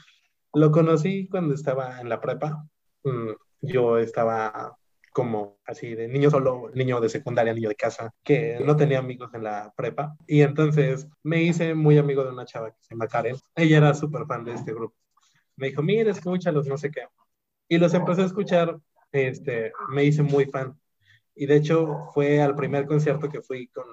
Lo 0.53 0.71
conocí 0.71 1.27
cuando 1.29 1.53
estaba 1.53 2.01
en 2.01 2.09
la 2.09 2.19
prepa. 2.19 2.65
Mm, 3.03 3.31
yo 3.61 3.97
estaba 3.97 4.77
como 5.13 5.59
así 5.65 5.93
de 5.95 6.07
niño 6.07 6.29
solo, 6.29 6.71
niño 6.73 7.01
de 7.01 7.09
secundaria, 7.09 7.53
niño 7.53 7.69
de 7.69 7.75
casa, 7.75 8.13
que 8.23 8.59
no 8.65 8.75
tenía 8.75 8.99
amigos 8.99 9.33
en 9.33 9.43
la 9.43 9.73
prepa. 9.75 10.15
Y 10.27 10.41
entonces 10.41 11.07
me 11.23 11.41
hice 11.41 11.73
muy 11.73 11.97
amigo 11.97 12.23
de 12.23 12.31
una 12.31 12.45
chava 12.45 12.71
que 12.71 12.81
se 12.81 12.93
llama 12.93 13.07
Karen. 13.07 13.35
Ella 13.55 13.77
era 13.77 13.93
súper 13.93 14.25
fan 14.25 14.45
de 14.45 14.53
este 14.53 14.73
grupo 14.73 14.95
me 15.61 15.67
dijo, 15.67 15.83
mira, 15.83 16.11
escúchalos, 16.11 16.67
no 16.67 16.75
sé 16.75 16.89
qué. 16.89 17.01
Y 17.69 17.77
los 17.77 17.93
empecé 17.93 18.23
a 18.23 18.25
escuchar, 18.25 18.79
este, 19.11 19.71
me 19.89 20.03
hice 20.03 20.23
muy 20.23 20.45
fan. 20.45 20.77
Y 21.35 21.45
de 21.45 21.55
hecho 21.55 22.09
fue 22.13 22.41
al 22.41 22.55
primer 22.55 22.85
concierto 22.85 23.29
que 23.29 23.41
fui 23.41 23.67
con, 23.67 23.85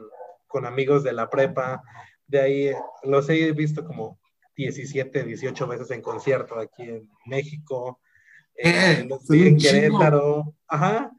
con 0.47 0.67
amigos 0.67 1.05
de 1.05 1.13
la 1.13 1.31
prepa. 1.31 1.83
De 2.27 2.41
ahí 2.41 2.73
los 3.05 3.29
he 3.29 3.53
visto 3.53 3.85
como 3.85 4.19
17, 4.57 5.25
18 5.25 5.67
veces 5.69 5.91
en 5.93 6.03
concierto 6.03 6.59
aquí 6.59 6.83
en 6.83 7.09
México. 7.27 8.01
Eh, 8.55 9.07
los 9.09 9.27
vi 9.29 9.47
en 9.47 9.57
Querétaro. 9.57 10.57
Ajá, 10.67 11.13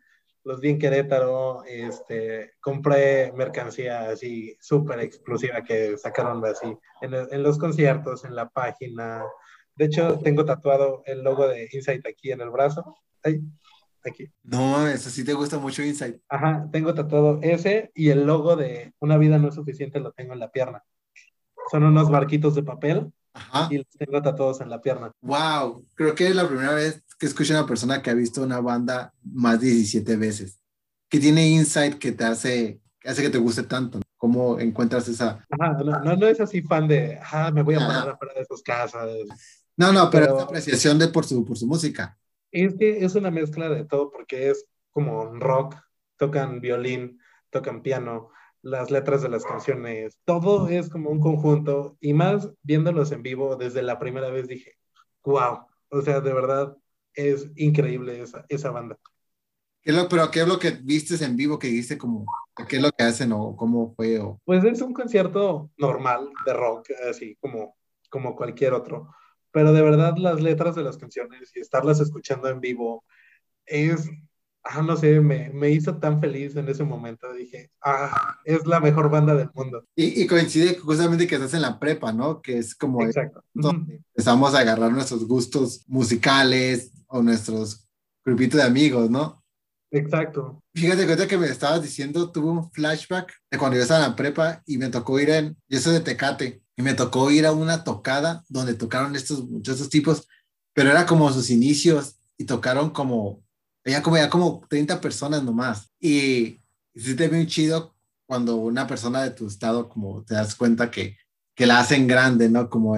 los 0.44 0.60
vi 0.60 0.72
en 0.72 0.80
Querétaro. 0.80 1.64
Este, 1.64 2.54
compré 2.60 3.32
mercancía 3.32 4.10
así 4.10 4.58
súper 4.60 5.00
exclusiva 5.00 5.64
que 5.64 5.98
sacaron 5.98 6.46
así 6.46 6.68
en, 7.02 7.14
en 7.14 7.44
los 7.44 7.58
conciertos, 7.58 8.26
en 8.26 8.36
la 8.36 8.50
página. 8.50 9.24
De 9.76 9.86
hecho, 9.86 10.20
tengo 10.20 10.44
tatuado 10.44 11.02
el 11.06 11.24
logo 11.24 11.48
de 11.48 11.70
Insight 11.72 12.06
aquí 12.06 12.32
en 12.34 12.42
el 12.42 12.50
brazo. 12.50 12.98
Aquí. 14.10 14.32
No, 14.44 14.88
eso 14.88 15.10
sí 15.10 15.24
te 15.24 15.34
gusta 15.34 15.58
mucho 15.58 15.84
Insight. 15.84 16.18
Ajá, 16.30 16.68
tengo 16.72 16.94
tatuado 16.94 17.40
ese 17.42 17.92
y 17.96 18.10
el 18.10 18.26
logo 18.26 18.56
de 18.56 18.94
Una 19.00 19.18
vida 19.18 19.38
no 19.38 19.50
es 19.50 19.56
suficiente 19.56 20.00
lo 20.00 20.12
tengo 20.12 20.34
en 20.34 20.40
la 20.40 20.52
pierna. 20.52 20.84
Son 21.72 21.84
unos 21.84 22.10
barquitos 22.10 22.56
de 22.56 22.64
papel 22.64 23.12
Ajá. 23.34 23.68
y 23.72 23.78
los 23.78 23.88
tengo 23.90 24.22
tatuados 24.22 24.62
en 24.62 24.70
la 24.70 24.82
pierna. 24.82 25.12
Wow, 25.22 25.86
creo 25.96 26.16
que 26.16 26.28
es 26.28 26.36
la 26.36 26.48
primera 26.48 26.74
vez 26.74 27.04
que 27.20 27.26
escucho 27.26 27.54
a 27.54 27.60
una 27.60 27.68
persona 27.68 28.02
que 28.02 28.10
ha 28.10 28.14
visto 28.14 28.42
una 28.42 28.60
banda 28.62 29.14
más 29.24 29.60
de 29.60 29.68
17 29.68 30.16
veces, 30.16 30.60
que 31.10 31.20
tiene 31.20 31.48
insight 31.50 32.00
que 32.00 32.14
te 32.14 32.24
hace, 32.24 32.80
hace 33.04 33.22
que 33.22 33.30
te 33.30 33.38
guste 33.38 33.64
tanto. 33.64 34.00
¿Cómo 34.18 34.60
encuentras 34.60 35.08
esa? 35.08 35.46
Ajá, 35.50 35.78
no, 35.84 36.16
no, 36.16 36.28
es 36.28 36.42
así 36.42 36.62
fan 36.62 36.88
de, 36.88 37.20
ah, 37.32 37.52
me 37.54 37.62
voy 37.62 37.76
a 37.76 37.80
poner 37.80 38.36
a 38.36 38.40
de 38.40 38.46
sus 38.46 38.62
casas. 38.62 39.08
No, 39.78 39.94
no, 39.94 40.10
pero, 40.10 40.38
es 40.38 40.44
apreciación 40.44 41.00
de 41.00 41.08
por 41.08 41.26
su, 41.26 41.46
por 41.46 41.58
su 41.58 41.66
música. 41.66 42.18
Es 42.52 42.76
que 42.76 43.04
es 43.04 43.16
una 43.16 43.32
mezcla 43.32 43.70
de 43.70 43.86
todo 43.86 44.12
porque 44.12 44.50
es 44.50 44.66
como 44.92 45.26
rock, 45.40 45.76
tocan 46.18 46.62
violín, 46.62 47.20
tocan 47.50 47.82
piano, 47.82 48.32
las 48.62 48.92
letras 48.92 49.22
de 49.22 49.30
las 49.30 49.46
canciones, 49.46 50.18
todo 50.26 50.68
es 50.68 50.90
como 50.90 51.10
un 51.10 51.20
conjunto 51.20 51.98
y 52.02 52.14
más 52.14 52.50
viéndolos 52.62 53.12
en 53.12 53.24
vivo 53.24 53.56
desde 53.56 53.82
la 53.82 54.00
primera 54.00 54.30
vez 54.30 54.48
dije, 54.48 54.76
wow, 55.24 55.66
o 55.90 56.02
sea, 56.02 56.20
de 56.20 56.34
verdad 56.34 56.76
es 57.14 57.50
increíble 57.56 58.22
esa, 58.22 58.46
esa 58.50 58.72
banda. 58.72 58.98
¿Qué 59.82 59.94
lo, 59.94 60.10
pero 60.10 60.30
qué 60.30 60.42
es 60.42 60.48
lo 60.48 60.60
que 60.60 60.72
viste 60.72 61.24
en 61.24 61.38
vivo 61.38 61.58
que 61.58 61.68
dijiste 61.68 61.98
como, 61.98 62.26
qué 62.68 62.78
es 62.78 62.82
lo 62.82 62.92
que 62.92 63.04
hacen 63.04 63.32
o 63.32 63.56
cómo 63.56 63.94
fue? 63.96 64.20
O... 64.20 64.40
Pues 64.44 64.64
es 64.66 64.82
un 64.82 64.94
concierto 64.94 65.72
normal 65.78 66.30
de 66.46 66.54
rock, 66.54 66.90
así 67.10 67.38
como, 67.40 67.78
como 68.10 68.36
cualquier 68.36 68.74
otro, 68.74 69.14
pero 69.52 69.74
de 69.74 69.82
verdad 69.82 70.16
las 70.18 70.42
letras 70.42 70.76
de 70.76 70.84
las 70.84 70.98
canciones 70.98 71.52
y 71.56 71.60
estarlas 71.60 72.00
escuchando 72.00 72.50
en 72.50 72.60
vivo 72.60 73.04
es 73.66 74.10
ah, 74.64 74.82
no 74.82 74.96
sé, 74.98 75.20
me, 75.20 75.50
me, 75.50 75.70
hizo 75.72 75.98
tan 75.98 76.20
feliz 76.20 76.56
en 76.56 76.68
ese 76.70 76.84
momento. 76.84 77.32
Dije, 77.34 77.72
ah, 77.84 78.38
es 78.46 78.66
la 78.66 78.80
mejor 78.80 79.10
banda 79.10 79.36
del 79.36 79.50
mundo. 79.54 79.84
Y, 79.96 80.22
y 80.22 80.28
coincide 80.28 80.78
justamente 80.78 81.28
que 81.28 81.36
estás 81.36 81.54
en 81.54 81.62
la 81.62 81.80
prepa, 81.80 82.12
¿no? 82.12 82.42
Que 82.42 82.58
es 82.58 82.76
como 82.76 83.04
Exacto. 83.04 83.44
donde 83.54 83.96
empezamos 83.96 84.54
a 84.54 84.60
agarrar 84.60 84.92
nuestros 84.92 85.26
gustos 85.26 85.84
musicales 85.88 86.92
o 87.08 87.22
nuestros 87.22 87.88
grupitos 88.24 88.60
de 88.60 88.66
amigos, 88.66 89.10
¿no? 89.10 89.44
Exacto. 89.92 90.62
Fíjate, 90.76 91.06
cuenta 91.06 91.28
que 91.28 91.38
me 91.38 91.48
estabas 91.48 91.82
diciendo, 91.82 92.32
tuve 92.32 92.52
un 92.52 92.72
flashback 92.72 93.34
de 93.50 93.58
cuando 93.58 93.76
yo 93.78 93.84
estaba 93.84 94.06
en 94.06 94.12
la 94.12 94.16
prepa 94.16 94.62
y 94.68 94.78
me 94.78 94.90
tocó 94.90 95.20
ir 95.20 95.32
en, 95.32 95.58
yo 95.68 95.80
soy 95.80 95.94
de 95.94 96.02
Tecate, 96.02 96.62
y 96.80 96.82
me 96.82 96.94
tocó 96.94 97.30
ir 97.30 97.46
a 97.46 97.52
una 97.52 97.84
tocada 97.84 98.46
donde 98.48 98.74
tocaron 98.74 99.14
estos 99.14 99.44
muchos 99.50 99.90
tipos, 99.90 100.26
pero 100.74 100.90
era 100.90 101.06
como 101.06 101.30
sus 101.30 101.50
inicios 101.50 102.16
y 102.38 102.46
tocaron 102.46 102.92
como 102.92 103.44
había 103.84 104.02
como, 104.02 104.16
ya 104.16 104.30
como 104.30 104.66
30 104.70 105.02
personas 105.02 105.44
nomás. 105.44 105.92
Y, 106.00 106.62
sí 106.96 107.16
te 107.16 107.28
ve 107.28 107.46
chido 107.48 107.96
cuando 108.26 108.56
una 108.56 108.88
persona 108.88 109.22
de 109.24 109.32
tu 109.32 109.48
estado 109.48 109.90
como 109.90 110.24
te 110.24 110.36
das 110.36 110.56
cuenta 110.56 110.90
que, 110.90 111.18
que 111.54 111.66
la 111.66 111.80
hacen 111.80 112.08
grande, 112.08 112.48
¿no? 112.50 112.70
Como 112.70 112.96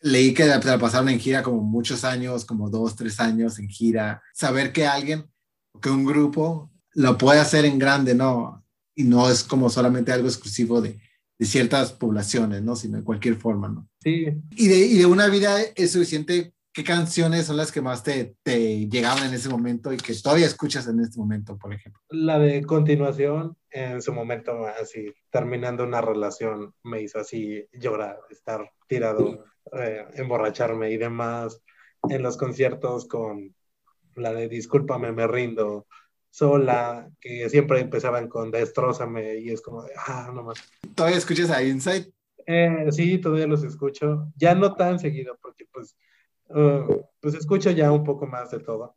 leí 0.00 0.32
que 0.32 0.46
la, 0.46 0.60
pasaron 0.78 1.10
en 1.10 1.20
gira 1.20 1.42
como 1.42 1.60
muchos 1.60 2.02
años, 2.04 2.46
como 2.46 2.70
dos, 2.70 2.96
tres 2.96 3.20
años 3.20 3.58
en 3.58 3.68
gira. 3.68 4.22
Saber 4.32 4.72
que 4.72 4.86
alguien, 4.86 5.30
que 5.82 5.90
un 5.90 6.06
grupo 6.06 6.72
lo 6.94 7.18
puede 7.18 7.40
hacer 7.40 7.66
en 7.66 7.78
grande, 7.78 8.14
¿no? 8.14 8.64
Y 8.94 9.04
no 9.04 9.28
es 9.28 9.44
como 9.44 9.68
solamente 9.68 10.12
algo 10.12 10.28
exclusivo 10.28 10.80
de, 10.80 10.98
de 11.40 11.46
ciertas 11.46 11.94
poblaciones, 11.94 12.62
¿no? 12.62 12.76
Sino 12.76 12.98
de 12.98 13.02
cualquier 13.02 13.36
forma, 13.36 13.68
¿no? 13.68 13.88
Sí. 14.02 14.26
Y 14.50 14.68
de, 14.68 14.76
y 14.76 14.98
de 14.98 15.06
una 15.06 15.26
vida 15.28 15.58
es 15.74 15.92
suficiente 15.92 16.52
¿qué 16.72 16.84
canciones 16.84 17.46
son 17.46 17.56
las 17.56 17.72
que 17.72 17.80
más 17.80 18.02
te, 18.02 18.36
te, 18.42 18.88
llegaban 18.88 19.26
en 19.26 19.34
ese 19.34 19.48
momento 19.48 19.92
y 19.92 19.96
que 19.96 20.14
todavía 20.14 20.46
escuchas 20.46 20.86
en 20.86 21.00
este 21.00 21.18
momento, 21.18 21.58
por 21.58 21.72
ejemplo? 21.72 22.00
La 22.10 22.38
de 22.38 22.62
continuación, 22.62 23.56
en 23.70 24.02
su 24.02 24.12
momento, 24.12 24.66
así, 24.66 25.12
terminando 25.30 25.84
una 25.84 26.02
relación, 26.02 26.74
me 26.84 27.02
hizo 27.02 27.18
así 27.18 27.66
llorar, 27.72 28.18
estar 28.30 28.70
tirado, 28.86 29.44
eh, 29.72 30.04
emborracharme 30.14 30.90
y 30.90 30.96
demás. 30.96 31.62
En 32.08 32.22
los 32.22 32.36
conciertos 32.36 33.08
con 33.08 33.54
la 34.14 34.32
de 34.32 34.48
Discúlpame, 34.48 35.12
me 35.12 35.26
rindo, 35.26 35.86
sola, 36.30 37.10
que 37.20 37.48
siempre 37.50 37.80
empezaban 37.80 38.28
con 38.28 38.50
Destrózame 38.50 39.38
y 39.38 39.50
es 39.50 39.60
como 39.60 39.82
de, 39.82 39.92
ah, 40.06 40.30
no 40.34 40.44
más. 40.44 40.58
¿Todavía 40.94 41.18
escuchas 41.18 41.50
a 41.50 41.62
Inside? 41.62 42.12
Eh, 42.46 42.86
sí, 42.90 43.18
todavía 43.18 43.46
los 43.46 43.62
escucho. 43.64 44.32
Ya 44.36 44.54
no 44.54 44.74
tan 44.74 44.98
seguido, 44.98 45.38
porque 45.42 45.66
pues 45.72 45.96
Uh, 46.50 47.04
pues 47.20 47.34
escucho 47.34 47.70
ya 47.70 47.92
un 47.92 48.04
poco 48.04 48.26
más 48.26 48.50
de 48.50 48.58
todo. 48.58 48.96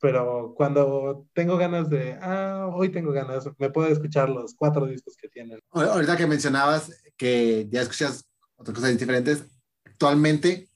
Pero 0.00 0.54
cuando 0.56 1.26
tengo 1.34 1.56
ganas 1.56 1.90
de, 1.90 2.18
ah, 2.20 2.70
hoy 2.72 2.90
tengo 2.90 3.12
ganas, 3.12 3.48
me 3.58 3.70
puedo 3.70 3.88
escuchar 3.88 4.30
los 4.30 4.54
cuatro 4.54 4.86
discos 4.86 5.14
que 5.16 5.28
tienen. 5.28 5.58
Ahorita 5.70 6.16
que 6.16 6.26
mencionabas 6.26 6.90
que 7.16 7.66
ya 7.70 7.82
escuchas 7.82 8.24
otras 8.56 8.76
cosas 8.76 8.98
diferentes, 8.98 9.44
actualmente, 9.84 10.68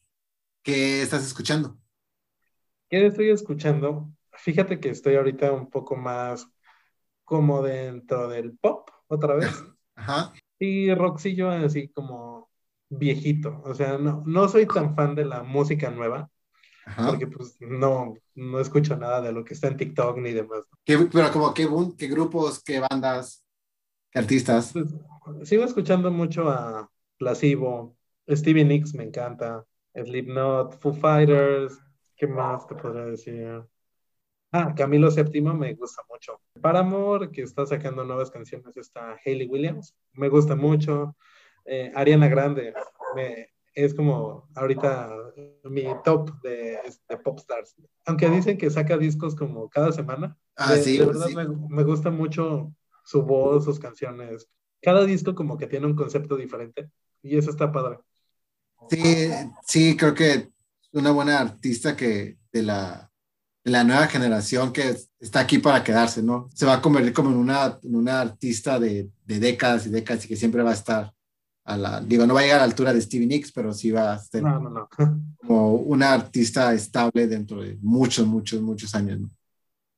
¿qué 0.62 1.03
estás 1.03 1.27
escuchando? 1.27 1.79
¿Qué 2.88 3.07
estoy 3.07 3.31
escuchando? 3.31 4.11
Fíjate 4.37 4.81
que 4.81 4.90
estoy 4.90 5.16
ahorita 5.16 5.53
un 5.53 5.70
poco 5.70 5.97
más 5.97 6.49
como 7.25 7.62
dentro 7.62 8.29
del 8.29 8.57
pop, 8.59 8.90
otra 9.07 9.35
vez. 9.35 9.51
Ajá. 9.97 10.33
Y 10.59 10.92
rockcillo 10.94 11.51
así 11.51 11.88
como 11.88 12.51
viejito. 12.88 13.62
O 13.64 13.75
sea, 13.75 13.99
no, 13.99 14.23
no 14.27 14.49
soy 14.49 14.66
tan 14.66 14.94
fan 14.94 15.14
de 15.14 15.25
la 15.25 15.42
música 15.42 15.90
nueva. 15.90 16.31
Porque 17.07 17.27
pues 17.27 17.57
no, 17.61 18.14
no 18.35 18.61
escucho 18.61 18.97
nada 18.97 19.23
de 19.23 19.33
lo 19.33 19.42
que 19.42 19.55
está 19.55 19.68
en 19.68 19.79
TikTok 19.79 20.18
ni 20.18 20.33
demás. 20.33 20.64
pero 20.85 21.33
como 21.33 21.55
qué, 21.55 21.66
qué 21.97 22.09
grupos, 22.09 22.62
qué 22.62 22.81
bandas, 22.81 23.42
qué 24.11 24.18
artistas. 24.18 24.73
Pues, 24.73 25.49
sigo 25.49 25.64
escuchando 25.64 26.11
mucho 26.11 26.51
a 26.51 26.90
Placebo, 27.16 27.97
Stevie 28.29 28.64
Nicks 28.64 28.94
me 28.94 29.05
encanta, 29.05 29.64
Slipknot, 29.94 30.79
Foo 30.79 30.92
Fighters, 30.92 31.79
¿qué 32.16 32.27
más 32.27 32.66
te 32.66 32.75
podría 32.75 33.07
decir? 33.07 33.64
Ah, 34.57 34.73
Camilo 34.73 35.11
VII 35.11 35.40
me 35.40 35.75
gusta 35.75 36.03
mucho. 36.09 36.40
Paramore, 36.61 37.33
que 37.33 37.43
está 37.43 37.67
sacando 37.67 38.05
nuevas 38.05 38.31
canciones, 38.31 38.77
está 38.77 39.17
Hayley 39.27 39.49
Williams, 39.49 39.97
me 40.12 40.29
gusta 40.29 40.55
mucho. 40.55 41.17
Eh, 41.64 41.90
Ariana 41.93 42.29
Grande 42.29 42.73
es 43.75 43.93
como 43.95 44.49
ahorita 44.55 45.11
mi 45.64 45.87
top 46.05 46.40
de, 46.43 46.79
pop 47.25 47.40
stars. 47.40 47.75
Aunque 48.07 48.31
dicen 48.31 48.57
que 48.57 48.71
saca 48.71 48.97
discos 48.97 49.35
como 49.35 49.69
cada 49.69 49.90
semana. 49.90 50.38
Ah, 50.55 50.73
de, 50.73 50.85
de 50.85 51.05
verdad 51.05 51.31
Me, 51.69 51.83
gusta 51.83 52.11
mucho 52.11 52.73
su 53.03 53.23
voz, 53.25 53.64
sus 53.64 53.81
canciones. 53.81 54.49
Cada 54.81 55.05
disco 55.05 55.35
como 55.35 55.59
que 55.59 55.67
tiene 55.67 55.87
un 55.87 55.97
concepto 55.97 56.37
diferente 56.37 56.93
y 57.25 57.37
eso 57.37 57.51
está 57.51 57.73
padre. 57.73 57.99
Sí, 58.88 59.31
sí, 59.67 59.97
creo 59.97 60.14
que 60.14 60.53
una 60.93 61.11
buena 61.11 61.40
artista 61.40 61.97
que 61.97 62.38
de 62.53 62.62
la, 62.62 63.11
la 63.64 63.83
nueva 63.83 64.07
generación 64.07 64.72
que 64.72 64.96
está 65.18 65.40
aquí 65.40 65.59
para 65.59 65.83
quedarse, 65.83 66.22
¿no? 66.22 66.48
Se 66.55 66.66
va 66.66 66.74
a 66.74 66.83
convertir 66.83 67.12
como 67.12 67.31
en 67.31 67.37
una, 67.37 67.79
en 67.83 67.96
una 67.96 68.20
artista 68.20 68.79
de, 68.79 69.11
de 69.24 69.40
décadas 69.40 69.87
y 69.87 69.90
décadas 69.90 70.24
y 70.24 70.29
que 70.29 70.37
siempre 70.37 70.62
va 70.62 70.70
a 70.70 70.74
estar 70.74 71.14
la, 71.66 72.00
digo, 72.00 72.27
no 72.27 72.35
va 72.35 72.40
a 72.40 72.42
llegar 72.42 72.59
a 72.59 72.61
la 72.61 72.70
altura 72.70 72.92
de 72.92 73.00
Stevie 73.00 73.27
Nicks, 73.27 73.50
pero 73.53 73.72
sí 73.72 73.90
va 73.90 74.12
a 74.12 74.18
ser 74.18 74.42
como 75.38 75.74
una 75.77 76.12
artista 76.12 76.72
estable 76.74 77.27
dentro 77.27 77.62
de 77.62 77.79
muchos, 77.81 78.27
muchos, 78.27 78.61
muchos 78.61 78.94
años. 78.94 79.20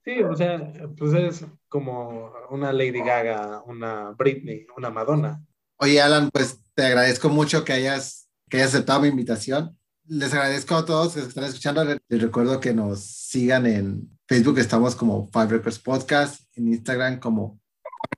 Sí, 0.04 0.22
o 0.22 0.36
sea, 0.36 0.72
pues 0.96 1.12
es 1.14 1.44
como 1.68 2.32
una 2.50 2.72
Lady 2.72 3.00
Gaga, 3.00 3.62
una 3.66 4.10
Britney, 4.12 4.64
una 4.76 4.90
Madonna. 4.90 5.44
Oye, 5.78 6.00
Alan, 6.00 6.30
pues 6.32 6.60
te 6.74 6.86
agradezco 6.86 7.28
mucho 7.28 7.64
que 7.64 7.72
hayas, 7.72 8.28
que 8.48 8.58
hayas 8.58 8.68
aceptado 8.68 9.00
mi 9.00 9.08
invitación. 9.08 9.76
Les 10.08 10.32
agradezco 10.32 10.76
a 10.76 10.84
todos 10.84 11.14
que 11.14 11.20
están 11.20 11.44
escuchando. 11.44 11.84
Les 11.84 12.22
recuerdo 12.22 12.60
que 12.60 12.72
nos 12.72 13.00
sigan 13.00 13.66
en 13.66 14.08
Facebook, 14.28 14.58
estamos 14.58 14.94
como 14.94 15.28
Five 15.32 15.48
Records 15.48 15.78
Podcast, 15.78 16.42
en 16.56 16.68
Instagram 16.68 17.18
como 17.18 17.58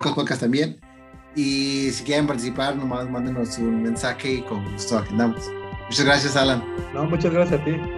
Five 0.00 0.14
Podcast 0.14 0.42
también. 0.42 0.80
Y 1.34 1.90
si 1.90 2.04
quieren 2.04 2.26
participar, 2.26 2.76
nomás 2.76 3.08
mándenos 3.08 3.58
un 3.58 3.82
mensaje 3.82 4.34
y 4.34 4.42
con 4.42 4.70
gusto 4.72 4.98
agendamos. 4.98 5.50
Muchas 5.86 6.04
gracias, 6.04 6.36
Alan. 6.36 6.62
No, 6.92 7.04
muchas 7.06 7.32
gracias 7.32 7.60
a 7.60 7.64
ti. 7.64 7.97